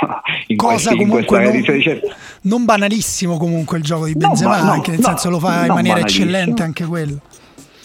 [0.47, 1.99] in cosa questi, comunque in non,
[2.41, 5.65] non, banalissimo comunque il gioco di Benzema no, no, anche nel no, senso lo fa
[5.65, 7.19] in maniera eccellente anche quello.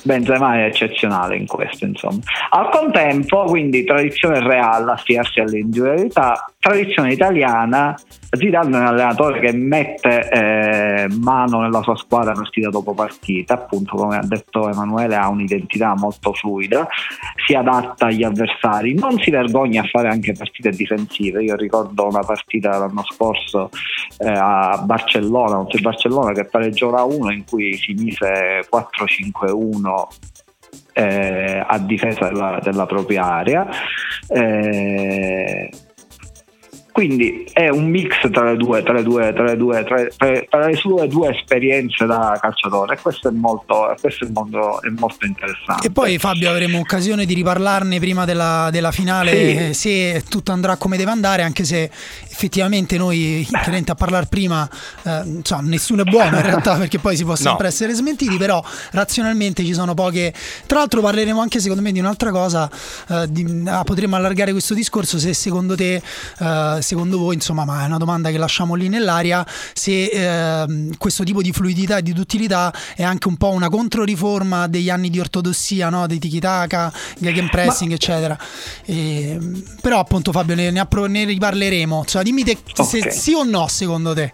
[0.02, 2.20] Benzema è eccezionale in questo insomma.
[2.50, 7.94] Al contempo quindi tradizione reale affidarsi all'individualità tradizione italiana
[8.36, 13.96] Zidane è un allenatore che mette eh, mano nella sua squadra partita dopo partita, appunto
[13.96, 16.86] come ha detto Emanuele ha un'identità molto fluida,
[17.46, 21.42] si adatta agli avversari, non si vergogna a fare anche partite difensive.
[21.42, 23.70] Io ricordo una partita l'anno scorso
[24.18, 30.04] eh, a Barcellona, contro il Barcellona che pareggiò a 1 in cui si mise 4-5-1
[30.94, 33.68] eh, a difesa della, della propria area.
[34.28, 35.70] Eh,
[36.94, 40.46] quindi è un mix tra le due, tra le, due, tra le, due, tra le,
[40.48, 42.96] tra le sue due esperienze da calciatore.
[43.02, 45.88] Questo è molto, questo è molto, è molto interessante.
[45.88, 49.74] E poi Fabio avremo occasione di riparlarne prima della, della finale sì.
[49.74, 51.90] se tutto andrà come deve andare, anche se
[52.30, 54.70] effettivamente noi, tenente a parlare prima,
[55.02, 57.68] eh, insomma, nessuno è buono in realtà perché poi si può sempre no.
[57.70, 60.32] essere smentiti, però razionalmente ci sono poche...
[60.66, 62.70] Tra l'altro parleremo anche secondo me di un'altra cosa,
[63.08, 66.00] eh, di, ah, potremmo allargare questo discorso se secondo te...
[66.38, 71.24] Eh, secondo voi, insomma, ma è una domanda che lasciamo lì nell'aria, se eh, questo
[71.24, 75.18] tipo di fluidità e di duttilità è anche un po' una controriforma degli anni di
[75.18, 76.06] ortodossia, no?
[76.06, 77.96] dei tiki-taka, gag pressing, ma...
[77.96, 78.38] eccetera.
[78.84, 79.38] E,
[79.80, 82.84] però appunto Fabio ne, ne, appro- ne riparleremo, cioè, dimmi te, okay.
[82.84, 84.32] se sì o no secondo te.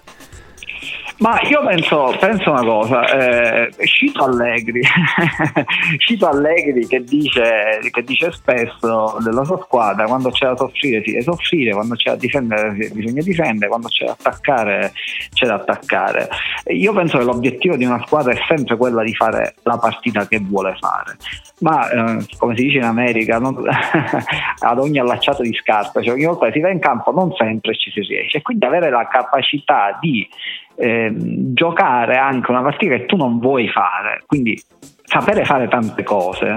[1.20, 4.80] Ma io penso, penso una cosa, eh, cito Allegri,
[5.98, 11.10] cito Allegri che dice, che dice, spesso della sua squadra quando c'è da soffrire si
[11.10, 14.92] deve soffrire, quando c'è da difendere bisogna difendere, quando c'è da attaccare
[15.34, 16.28] c'è da attaccare.
[16.68, 20.38] Io penso che l'obiettivo di una squadra è sempre quella di fare la partita che
[20.40, 21.18] vuole fare,
[21.58, 26.24] ma eh, come si dice in America, non, ad ogni allacciato di scarpe, cioè ogni
[26.24, 29.98] volta che si va in campo non sempre ci si riesce, quindi avere la capacità
[30.00, 30.26] di
[30.80, 31.12] eh,
[31.52, 34.60] giocare anche una partita che tu non vuoi fare, quindi
[35.10, 36.54] sapere fare tante cose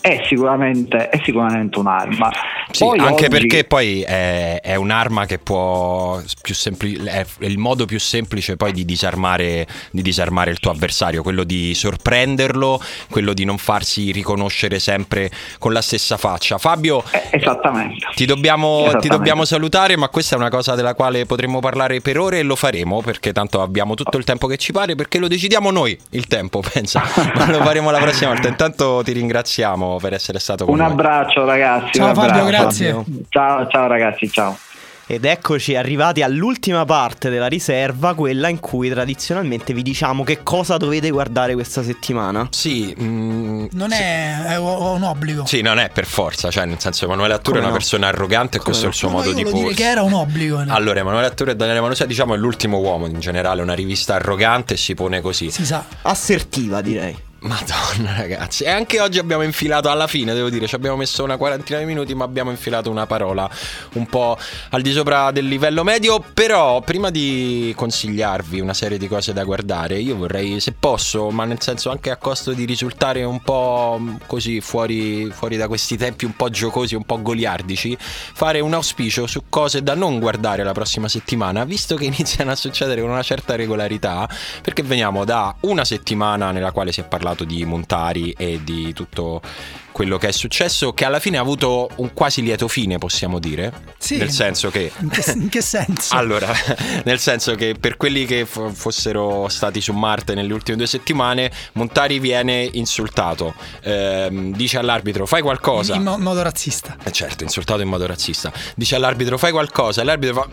[0.00, 2.30] è sicuramente, è sicuramente un'arma.
[2.72, 7.58] Sì, Poi anche oggi- perché poi è, è un'arma che può più sempli- è il
[7.58, 12.80] modo più semplice poi di disarmare, di disarmare il tuo avversario, quello di sorprenderlo,
[13.10, 16.58] quello di non farsi riconoscere sempre con la stessa faccia.
[16.58, 18.06] Fabio, Eh, esattamente.
[18.16, 19.08] ti dobbiamo, ti Esattamente.
[19.16, 22.56] dobbiamo salutare, ma questa è una cosa della quale potremmo parlare per ore e lo
[22.56, 26.26] faremo perché tanto abbiamo tutto il tempo che ci pare perché lo decidiamo noi il
[26.26, 27.02] tempo, pensa.
[27.36, 28.48] ma lo faremo la prossima volta.
[28.48, 30.90] Intanto ti ringraziamo per essere stato con Un noi.
[30.90, 31.98] abbraccio ragazzi.
[31.98, 32.46] Ciao un Fabio, abbraccio.
[32.48, 33.04] grazie.
[33.28, 34.58] Ciao, ciao ragazzi, ciao.
[35.04, 40.78] Ed eccoci arrivati all'ultima parte della riserva, quella in cui tradizionalmente vi diciamo che cosa
[40.78, 42.46] dovete guardare questa settimana.
[42.50, 45.44] Sì, mm, Non è, è un obbligo.
[45.44, 47.74] Sì, non è per forza, cioè nel senso Emanuele Attore è una no?
[47.74, 48.90] persona arrogante e questo è no?
[48.92, 49.74] il suo No, modo io di porsi.
[49.74, 50.64] che era un obbligo.
[50.68, 54.74] Allora, Emanuele Attore e Daniele Manusia diciamo è l'ultimo uomo in generale, una rivista arrogante
[54.74, 55.50] e si pone così.
[55.50, 55.84] Si sa.
[56.02, 57.14] Assertiva, direi.
[57.42, 61.36] Madonna ragazzi, e anche oggi abbiamo infilato alla fine, devo dire, ci abbiamo messo una
[61.36, 63.50] quarantina di minuti ma abbiamo infilato una parola
[63.94, 64.38] un po'
[64.70, 69.42] al di sopra del livello medio, però prima di consigliarvi una serie di cose da
[69.42, 74.00] guardare, io vorrei, se posso, ma nel senso anche a costo di risultare un po'
[74.26, 79.26] così fuori, fuori da questi tempi un po' giocosi, un po' goliardici, fare un auspicio
[79.26, 83.22] su cose da non guardare la prossima settimana, visto che iniziano a succedere con una
[83.22, 84.28] certa regolarità,
[84.62, 89.40] perché veniamo da una settimana nella quale si è parlato di Montari e di tutto
[89.92, 93.72] quello che è successo, che alla fine ha avuto un quasi lieto fine, possiamo dire.
[93.98, 94.16] Sì.
[94.16, 96.14] Nel senso che In che, in che senso?
[96.16, 96.50] allora,
[97.04, 101.50] nel senso che per quelli che f- fossero stati su Marte nelle ultime due settimane,
[101.74, 103.54] Montari viene insultato.
[103.82, 105.94] Ehm, dice all'arbitro: fai qualcosa.
[105.94, 106.96] In mo- modo razzista.
[107.04, 108.50] Eh certo, insultato in modo razzista.
[108.74, 110.00] Dice all'arbitro: fai qualcosa.
[110.00, 110.48] E l'arbitro fa.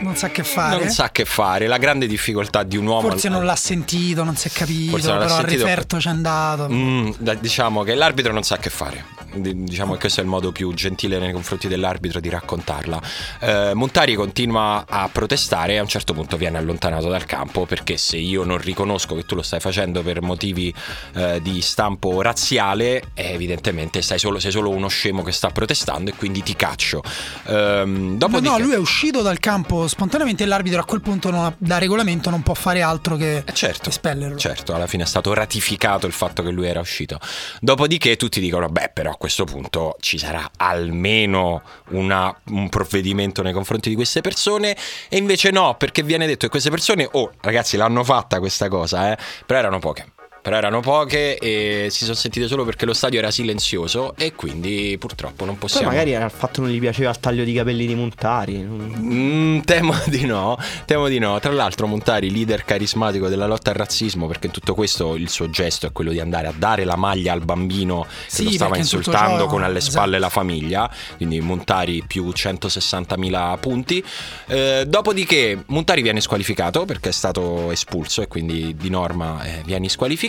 [0.00, 0.78] Non sa che fare.
[0.78, 1.66] Non sa che fare.
[1.66, 3.08] La grande difficoltà di un uomo.
[3.08, 5.64] Forse non l'ha sentito, non si è capito, però al sentito.
[5.64, 6.68] referto c'è andato.
[6.70, 9.17] Mm, diciamo che l'arbitro non sa che fare.
[9.40, 13.00] Di- Diciamo che questo è il modo più gentile nei confronti dell'arbitro di raccontarla.
[13.40, 17.96] Eh, Montari continua a protestare e a un certo punto viene allontanato dal campo perché
[17.96, 20.72] se io non riconosco che tu lo stai facendo per motivi
[21.14, 26.14] eh, di stampo razziale, eh, evidentemente solo- sei solo uno scemo che sta protestando e
[26.14, 27.02] quindi ti caccio.
[27.46, 31.52] Ehm, No, no, lui è uscito dal campo spontaneamente e l'arbitro a quel punto ha-
[31.58, 34.36] da regolamento non può fare altro che Eh, certo, espellerlo.
[34.36, 37.18] certo, alla fine è stato ratificato il fatto che lui era uscito.
[37.60, 43.52] Dopodiché tutti dicono: Beh, però a questo punto ci sarà almeno una- un provvedimento nei
[43.52, 44.74] confronti di queste persone.
[45.10, 49.12] E invece no, perché viene detto che queste persone, oh, ragazzi, l'hanno fatta questa cosa,
[49.12, 50.12] eh, però erano poche.
[50.40, 54.96] Però erano poche e si sono sentite solo perché lo stadio era silenzioso e quindi
[54.98, 55.88] purtroppo non Poi possiamo.
[55.88, 58.56] magari era il fatto non gli piaceva il taglio di capelli di Montari.
[58.56, 61.38] Mm, temo di no, temo di no.
[61.40, 65.50] Tra l'altro, Montari, leader carismatico della lotta al razzismo, perché in tutto questo il suo
[65.50, 68.76] gesto è quello di andare a dare la maglia al bambino che Sì, lo stava
[68.78, 69.92] insultando ciò- con alle esatto.
[69.92, 70.90] spalle la famiglia.
[71.16, 74.02] Quindi Montari più 160.000 punti.
[74.46, 79.88] Eh, dopodiché, Montari viene squalificato perché è stato espulso e quindi di norma eh, viene
[79.88, 80.27] squalificato.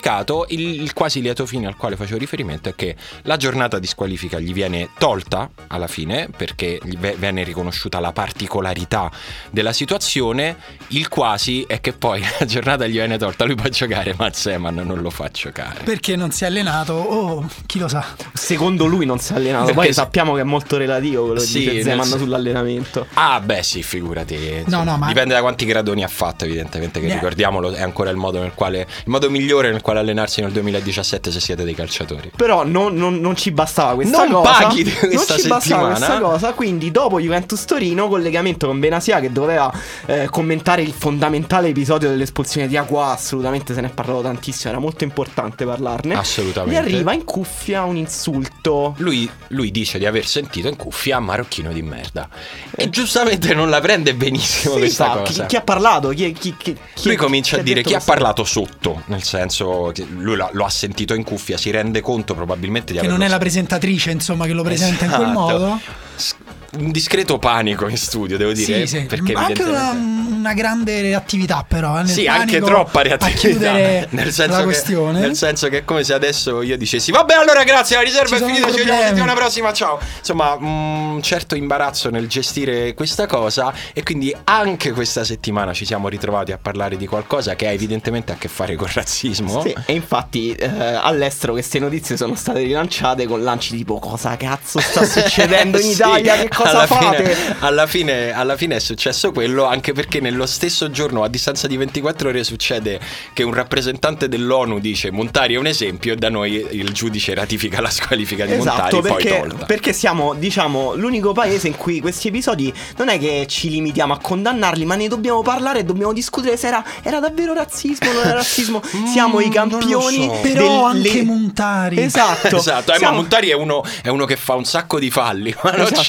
[0.50, 4.40] Il, il quasi lieto fine al quale facevo riferimento è che la giornata di squalifica
[4.40, 9.12] gli viene tolta alla fine perché gli viene riconosciuta la particolarità
[9.52, 10.56] della situazione.
[10.90, 14.76] Il quasi è che poi la giornata gli viene tolta, lui può giocare, ma Zeman
[14.76, 15.84] non lo fa giocare.
[15.84, 16.94] Perché non si è allenato?
[16.94, 18.06] Oh, chi lo sa.
[18.34, 19.66] Secondo lui non si è allenato.
[19.66, 23.08] Perché Poi se- sappiamo che è molto relativo quello Sì, che dice Zeman sen- sull'allenamento.
[23.16, 24.36] Ah, beh, sì, figurati.
[24.36, 27.00] insomma, no, ma- Dipende da quanti gradoni ha fatto, evidentemente.
[27.00, 27.14] Che Eh.
[27.14, 28.82] ricordiamolo, è ancora il modo nel quale.
[28.82, 32.32] Il modo migliore nel quale allenarsi nel 2017 se siete dei calciatori.
[32.36, 34.52] Però non, non- non ci bastava questa Non cosa.
[34.52, 35.94] paghi questa non ci bastava settimana.
[35.96, 36.54] questa cosa.
[36.54, 39.72] Quindi, dopo Juventus Torino, collegamento con Benasia che doveva
[40.06, 43.12] eh, commentare il fondamentale episodio dell'espulsione di Aqua.
[43.12, 44.72] Assolutamente se ne è parlato tantissimo.
[44.72, 46.16] Era molto importante parlarne.
[46.16, 46.74] Assolutamente.
[46.80, 48.96] Gli arriva in cuffia un insulto.
[48.98, 52.28] Lui, lui dice di aver sentito in cuffia marocchino di merda.
[52.76, 55.42] E giustamente non la prende benissimo Sì, questa sa, cosa.
[55.44, 56.10] chi, chi ha parlato?
[56.10, 60.36] Chi, chi- chi- lui comincia a dire chi ha parlato sotto, nel senso che lui
[60.36, 63.38] lo, ha sentito in cuffia, si rende conto probabilmente di Che averlo non è la
[63.40, 65.40] presentatrice, insomma, che lo presenta in quel Esatto.
[65.40, 65.80] modo.
[66.16, 66.36] S-
[66.72, 68.86] Un discreto panico in studio, devo dire.
[68.86, 69.06] Sì, sì.
[69.06, 71.98] Perché Ma anche una, una grande reattività, però.
[71.98, 73.72] eh, nel Sì, anche troppa reattività.
[74.10, 75.20] Nel senso, la che, questione.
[75.20, 78.44] nel senso che è come se adesso io dicessi: Vabbè, allora grazie, la riserva Ci
[78.44, 78.68] è finita.
[78.68, 79.74] Ci vediamo problemi." settimana prossima.
[79.74, 80.00] Ciao.
[80.20, 83.74] Insomma, un certo imbarazzo nel gestire questa cosa.
[83.94, 88.32] E quindi anche questa settimana ci siamo ritrovati a parlare di qualcosa che ha evidentemente
[88.32, 89.62] a che fare col razzismo.
[89.64, 94.80] Sì, e infatti eh, all'estero queste notizie sono state rilanciate con lanci tipo cosa cazzo
[94.80, 96.36] sta succedendo in Italia?
[96.38, 97.24] Che cosa alla fate?
[97.36, 101.68] Fine, alla, fine, alla fine è successo quello, anche perché nello stesso giorno, a distanza
[101.68, 103.00] di 24 ore, succede
[103.34, 107.82] che un rappresentante dell'ONU dice Montari è un esempio e da noi il giudice ratifica
[107.82, 109.66] la squalifica di Esatto, Montari, perché, poi tolta.
[109.66, 114.20] perché siamo, diciamo, l'unico paese in cui questi episodi non è che ci limitiamo a
[114.20, 118.24] condannarli, ma ne dobbiamo parlare e dobbiamo discutere se era, era davvero razzismo o non
[118.26, 118.82] era razzismo.
[119.12, 120.16] Siamo i Mm, lo campioni.
[120.26, 120.38] so.
[120.42, 122.02] Però delle- anche Montari.
[122.02, 122.56] Esatto.
[122.58, 125.54] Esatto, eh, ma Siamo- Montari è uno, è uno che fa un sacco di falli,
[125.64, 126.02] ma non Esatto.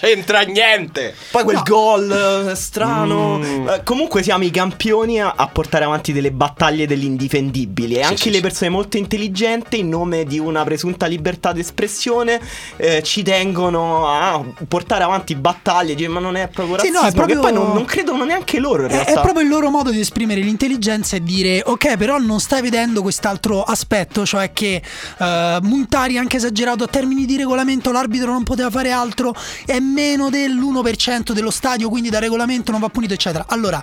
[0.45, 1.14] C'entra niente.
[1.30, 1.62] Poi quel No.
[1.66, 3.38] gol eh, strano.
[3.38, 3.68] Mm.
[3.68, 7.95] Eh, comunque siamo i campioni a, a portare avanti delle battaglie degli indifendibili.
[7.95, 8.41] E Sì, anche sì, le sì.
[8.43, 12.41] persone molto intelligenti, in nome di una presunta libertà d'espressione,
[12.76, 15.95] eh, ci tengono a portare avanti battaglie.
[15.95, 17.01] Dire, ma non è proprio Sì, razzismo.
[17.03, 19.11] no, è proprio- Che poi non, non credono neanche loro in È, realtà.
[19.12, 23.03] è proprio il loro modo di esprimere l'intelligenza e dire ok però non stai vedendo
[23.03, 24.82] quest'altro aspetto cioè che
[25.18, 29.34] eh, Montari anche esagerato a termini di regolamento l'arbitro non poteva fare altro
[29.66, 33.83] è meno dell'1% dello stadio quindi da regolamento non va punito eccetera allora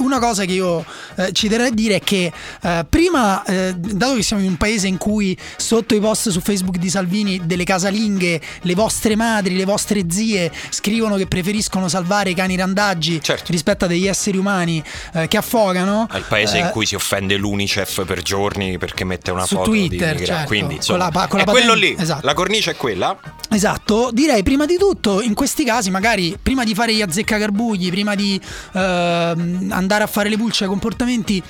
[0.00, 0.82] una cosa che io
[1.16, 2.32] eh, ci terrei a dire è che
[2.62, 6.40] eh, prima, eh, dato che siamo in un paese in cui sotto i post su
[6.40, 12.30] Facebook di Salvini delle casalinghe, le vostre madri, le vostre zie scrivono che preferiscono salvare
[12.30, 13.52] i cani randaggi Certo.
[13.52, 14.82] rispetto a degli esseri umani
[15.12, 16.08] eh, che affogano.
[16.10, 19.56] È il paese in eh, cui si offende l'UNICEF per giorni perché mette una Su
[19.56, 20.46] foto Twitter, di certo.
[20.46, 22.02] Quindi, insomma, Con la con la è quello patente- lì.
[22.02, 22.24] esatto.
[22.24, 23.18] La cornice è quella.
[23.52, 28.14] Esatto, direi prima di tutto in questi casi magari prima di fare gli azzeccagarbugli, prima
[28.14, 28.40] di
[28.72, 31.42] ehm, andare a fare le pulce ai comportamenti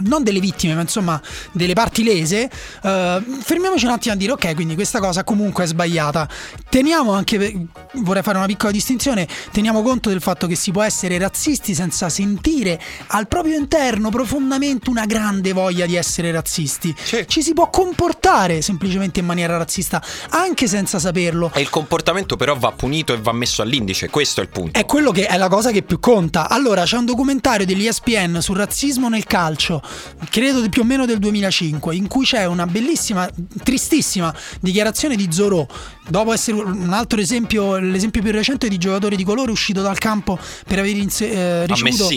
[0.00, 1.20] non delle vittime, ma insomma
[1.52, 2.50] delle parti lese,
[2.82, 6.28] eh, fermiamoci un attimo a dire ok, quindi questa cosa comunque è sbagliata.
[6.68, 11.18] Teniamo anche, vorrei fare una piccola distinzione, teniamo conto del fatto che si può essere
[11.18, 16.94] razzisti senza sentire al proprio interno profondamente una grande voglia di essere razzisti.
[17.02, 17.24] Sì.
[17.26, 21.50] Ci si può comportare semplicemente in maniera razzista, anche senza saperlo.
[21.54, 24.08] E il comportamento però va punito e va messo all'indice.
[24.08, 24.78] Questo è il punto.
[24.78, 26.48] È quello che è la cosa che più conta.
[26.48, 29.82] Allora, c'è un documentario dell'ESPN sul razzismo nel calcio,
[30.28, 33.28] credo più o meno del 2005, in cui c'è una bellissima,
[33.62, 35.66] tristissima dichiarazione di Zorò.
[36.08, 40.38] Dopo essere un altro esempio, l'esempio più recente di giocatore di colore uscito dal campo
[40.66, 42.08] per aver inse- eh, ricevuto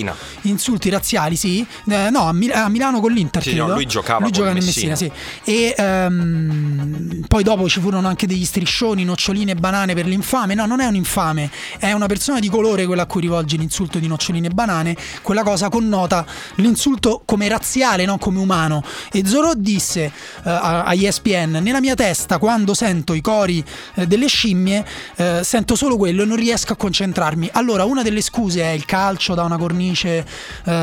[0.41, 1.65] insulti razziali, sì.
[1.88, 3.43] Eh, no, a, Mil- a Milano con l'Inter.
[3.43, 4.91] Sì, no, lui giocava Lui con gioca nel Messina.
[4.91, 5.11] Messina,
[5.43, 5.51] sì.
[5.51, 10.55] E ehm, poi dopo ci furono anche degli striscioni, noccioline e banane per l'infame.
[10.55, 13.99] No, non è un infame, è una persona di colore quella a cui rivolgi l'insulto
[13.99, 14.95] di noccioline e banane.
[15.21, 17.62] Quella cosa connota l'insulto come razziale,
[18.05, 18.84] non come umano.
[19.11, 20.11] E Zorò disse eh,
[20.43, 23.64] a, ESPN: Nella mia testa, quando sento i cori
[23.95, 24.86] eh, delle scimmie,
[25.16, 27.49] eh, sento solo quello e non riesco a concentrarmi.
[27.53, 30.26] Allora, una delle scuse è il calcio da una cornice,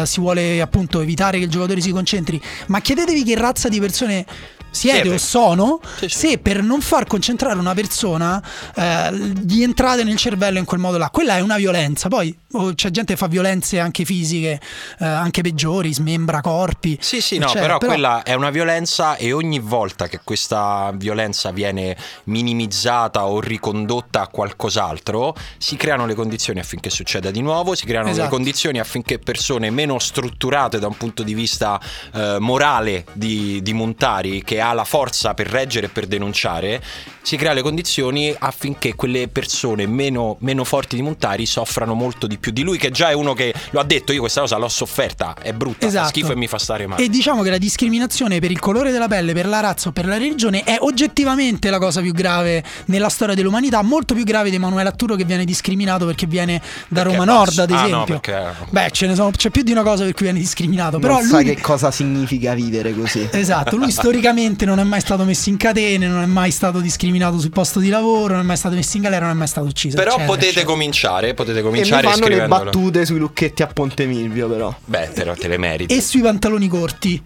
[0.04, 2.40] si vuole appunto evitare che il giocatore si concentri.
[2.66, 4.26] Ma chiedetevi che razza di persone
[4.70, 5.14] siete Siete.
[5.14, 6.18] o sono Sì, sì.
[6.28, 8.42] se per non far concentrare una persona
[8.74, 9.12] eh,
[9.44, 12.90] gli entrate nel cervello in quel modo là quella è una violenza poi oh, c'è
[12.90, 14.60] gente che fa violenze anche fisiche
[14.98, 17.78] eh, anche peggiori smembra corpi Sì, sì, no, eccetera.
[17.78, 24.22] però, quella è una violenza e ogni volta che questa violenza viene minimizzata o ricondotta
[24.22, 28.30] a qualcos'altro, si creano le condizioni affinché succeda di nuovo, si creano le Esatto.
[28.30, 31.80] condizioni affinché persone meno strutturate da un punto di vista
[32.12, 36.82] eh, morale di, di Montari, che ha la forza per reggere e per denunciare,
[37.22, 42.38] si crea le condizioni affinché quelle persone meno, meno forti di Montari soffrano molto di
[42.38, 44.68] più di lui, che già è uno che lo ha detto, io questa cosa l'ho
[44.68, 46.08] sofferta, è brutta, fa Esatto.
[46.08, 47.02] schifo e mi fa stare male.
[47.02, 50.06] E diciamo che la discriminazione per il colore della pelle, per la razza o per
[50.06, 54.56] la religione è oggettivamente la cosa più grave nella storia dell'umanità, molto più grave di
[54.56, 58.20] Emanuele Atturo che viene discriminato perché viene da Perché Roma Nord, ad Ah, no, esempio.
[58.20, 61.14] perché- Beh, ce ne sono, c'è più di una cosa per cui viene discriminato, però
[61.14, 63.28] non lui sai che cosa significa vivere così.
[63.30, 67.38] Esatto, lui storicamente non è mai stato messo in catene, non è mai stato discriminato
[67.38, 69.66] sul posto di lavoro, non è mai stato messo in galera, non è mai stato
[69.66, 69.96] ucciso.
[69.96, 70.66] Però eccetera, potete eccetera.
[70.72, 74.74] cominciare, potete E mi cominciare fanno le battute sui lucchetti a Ponte Milvio, però.
[74.84, 75.94] Beh, lo- te le meriti.
[75.94, 77.22] E sui pantaloni corti.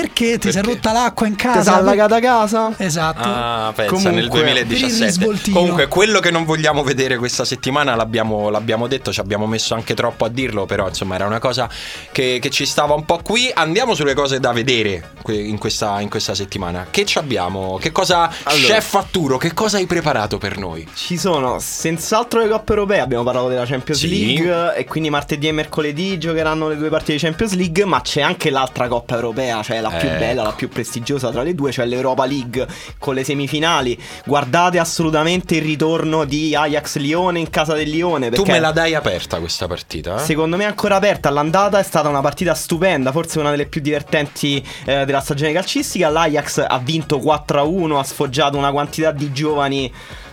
[0.00, 0.74] Perché ti sei Perché?
[0.76, 1.74] rotta l'acqua in Ti sei casa?
[1.76, 2.72] allagata casa?
[2.76, 3.22] Esatto.
[3.22, 5.04] Ah, pensa Comunque, nel per il 2017.
[5.06, 5.58] risvoltino.
[5.58, 9.94] Comunque, quello che non vogliamo vedere questa settimana l'abbiamo, l'abbiamo detto, ci abbiamo messo anche
[9.94, 11.68] troppo a dirlo, però insomma era una cosa
[12.12, 13.50] che, che ci stava un po' qui.
[13.54, 16.86] Andiamo sulle cose da vedere in questa, in questa settimana.
[16.90, 17.78] Che ci abbiamo?
[17.80, 18.74] Che cosa, Allora.
[18.74, 20.86] Chef Atturo, che cosa hai preparato per noi?
[20.94, 24.08] Ci sono senz'altro le coppe europee, abbiamo parlato della Champions Sì.
[24.10, 28.20] League e quindi martedì e mercoledì giocheranno le due partite di Champions League, ma c'è
[28.20, 30.18] anche l'altra coppa europea, cioè è la più Ecco.
[30.18, 32.66] bella, la più prestigiosa tra le due, cioè l'Europa League
[32.98, 33.98] con le semifinali.
[34.24, 38.30] Guardate assolutamente il ritorno di Ajax Lione in casa del Lione.
[38.30, 40.16] Tu me la dai aperta questa partita?
[40.16, 40.24] eh?
[40.24, 43.80] Secondo me è ancora aperta all'andata, è stata una partita stupenda, forse una delle più
[43.80, 46.08] divertenti eh, della stagione calcistica.
[46.08, 50.25] L'Ajax ha vinto 4-1, ha sfoggiato una quantità di giovani eh,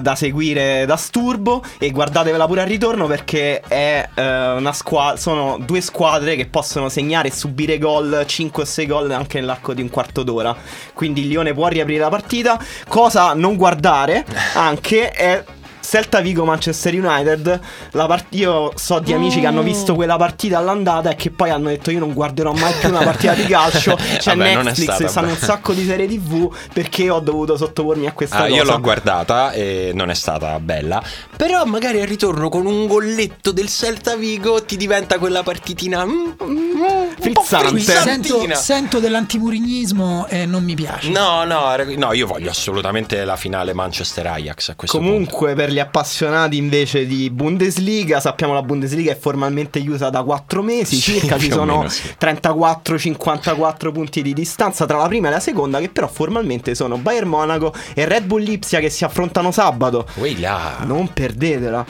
[0.00, 5.58] da seguire da sturbo e guardatevela pure al ritorno perché è eh, una squa- sono
[5.60, 9.82] due squadre che possono segnare e subire gol, 5 o 6 gol anche nell'arco di
[9.82, 10.56] un quarto d'ora.
[10.94, 12.58] Quindi il Lione può riaprire la partita.
[12.88, 15.44] Cosa non guardare anche è
[15.90, 17.60] Celta Vigo Manchester United.
[17.90, 21.50] La part- io so di amici che hanno visto quella partita all'andata e che poi
[21.50, 23.96] hanno detto: Io non guarderò mai più una partita di calcio.
[23.98, 27.56] C'è Vabbè, non è Netflix, stata stanno un sacco di serie TV perché ho dovuto
[27.56, 28.54] sottopormi a questa Ah, cosa.
[28.54, 31.02] io l'ho guardata e non è stata bella.
[31.36, 36.10] Però magari al ritorno con un golletto del Celta Vigo ti diventa quella partitina mm,
[36.10, 36.80] mm,
[37.18, 37.80] un po' Frizzante.
[37.80, 41.10] Sento, sento dell'antimurignismo e non mi piace.
[41.10, 46.56] No, no, no, io voglio assolutamente la finale Manchester-Ajax a questo Comunque, per gli appassionati
[46.56, 51.38] invece di Bundesliga, sappiamo la Bundesliga è formalmente chiusa da 4 mesi Sì, circa.
[51.38, 52.14] Ci sono sì.
[52.20, 57.28] 34-54 punti di distanza tra la prima e la seconda, che però formalmente sono Bayern
[57.28, 60.00] Monaco e Red Bull Lipsia che si affrontano sabato.
[60.04, 60.20] punto.
[60.20, 60.78] Ui là.
[60.84, 61.84] Non perdetela.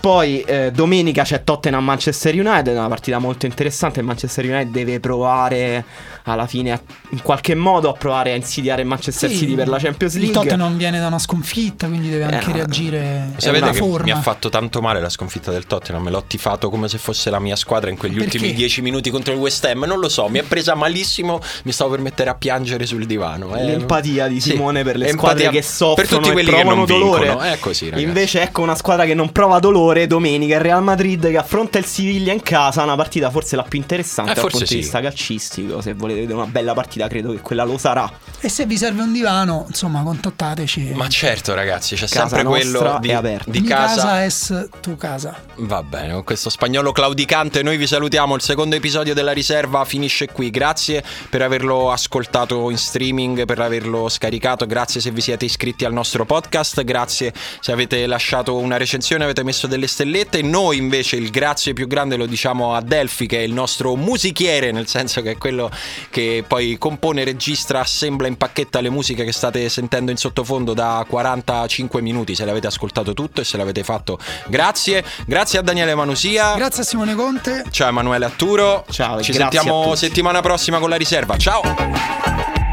[0.00, 4.00] Poi eh, domenica c'è Tottenham Manchester United, una partita molto interessante.
[4.00, 5.84] Il Manchester United deve provare
[6.24, 6.80] alla fine a-
[7.10, 10.20] in qualche modo a provare a insidiare il Manchester Sì, City per la Champions Il
[10.22, 10.36] League.
[10.40, 14.04] Tottenham viene da una sconfitta, quindi deve anche Eh, reagire Sapete alla che forma.
[14.04, 16.02] mi ha fatto tanto male la sconfitta del Tottenham?
[16.02, 18.36] Me l'ho tifato come se fosse la mia squadra in quegli Perché?
[18.36, 19.84] ultimi dieci minuti contro il West Ham.
[19.84, 21.40] Non lo so, mi è presa malissimo.
[21.64, 23.56] Mi stavo per mettere a piangere sul divano.
[23.56, 23.64] eh.
[23.64, 26.76] L'empatia di Sì, Simone per le squadre che soffrono per tutti e quelli che provano
[26.76, 27.24] non dolore.
[27.28, 27.40] vincono.
[27.44, 28.02] È così, ragazzi.
[28.02, 31.84] Invece ecco una squadra che non prova dolore domenica, il Real Madrid che affronta il
[31.84, 34.74] Siviglia in casa, una partita forse la più interessante Eh, dal punto sì.
[34.74, 35.80] di vista calcistico.
[35.80, 38.10] Se volete vedere una bella partita, credo che quella lo sarà.
[38.40, 40.92] E se vi serve un divano, insomma, contattateci.
[40.94, 43.50] Ma certo, ragazzi, c'è Casa sempre quello nostra di, è aperta.
[43.50, 43.94] di Mi casa.
[43.94, 45.34] casa es tu casa.
[45.56, 48.34] Va bene, con questo spagnolo claudicante noi vi salutiamo.
[48.34, 50.50] Il secondo episodio della riserva finisce qui.
[50.50, 54.66] Grazie per averlo ascoltato in streaming, per averlo scaricato.
[54.66, 56.82] Grazie se vi siete iscritti al nostro podcast.
[56.84, 60.42] Grazie se avete lasciato una recensione, avete messo delle stellette.
[60.42, 64.70] Noi invece il grazie più grande lo diciamo a Delphi, che è il nostro musichiere,
[64.70, 65.70] nel senso che è quello
[66.10, 72.00] che poi compone, registra, assembla, impacchetta le musiche che state sentendo in sottofondo da 45
[72.00, 72.34] minuti.
[72.34, 75.04] Se l'avete ascoltato tutto e se l'avete fatto, grazie.
[75.26, 76.54] Grazie a Daniele Manusia.
[76.54, 77.64] Grazie a Simone Conte.
[77.70, 78.84] Ciao Emanuele Atturo.
[78.90, 81.36] Ciao Ci sentiamo settimana prossima con la riserva.
[81.36, 82.63] Ciao.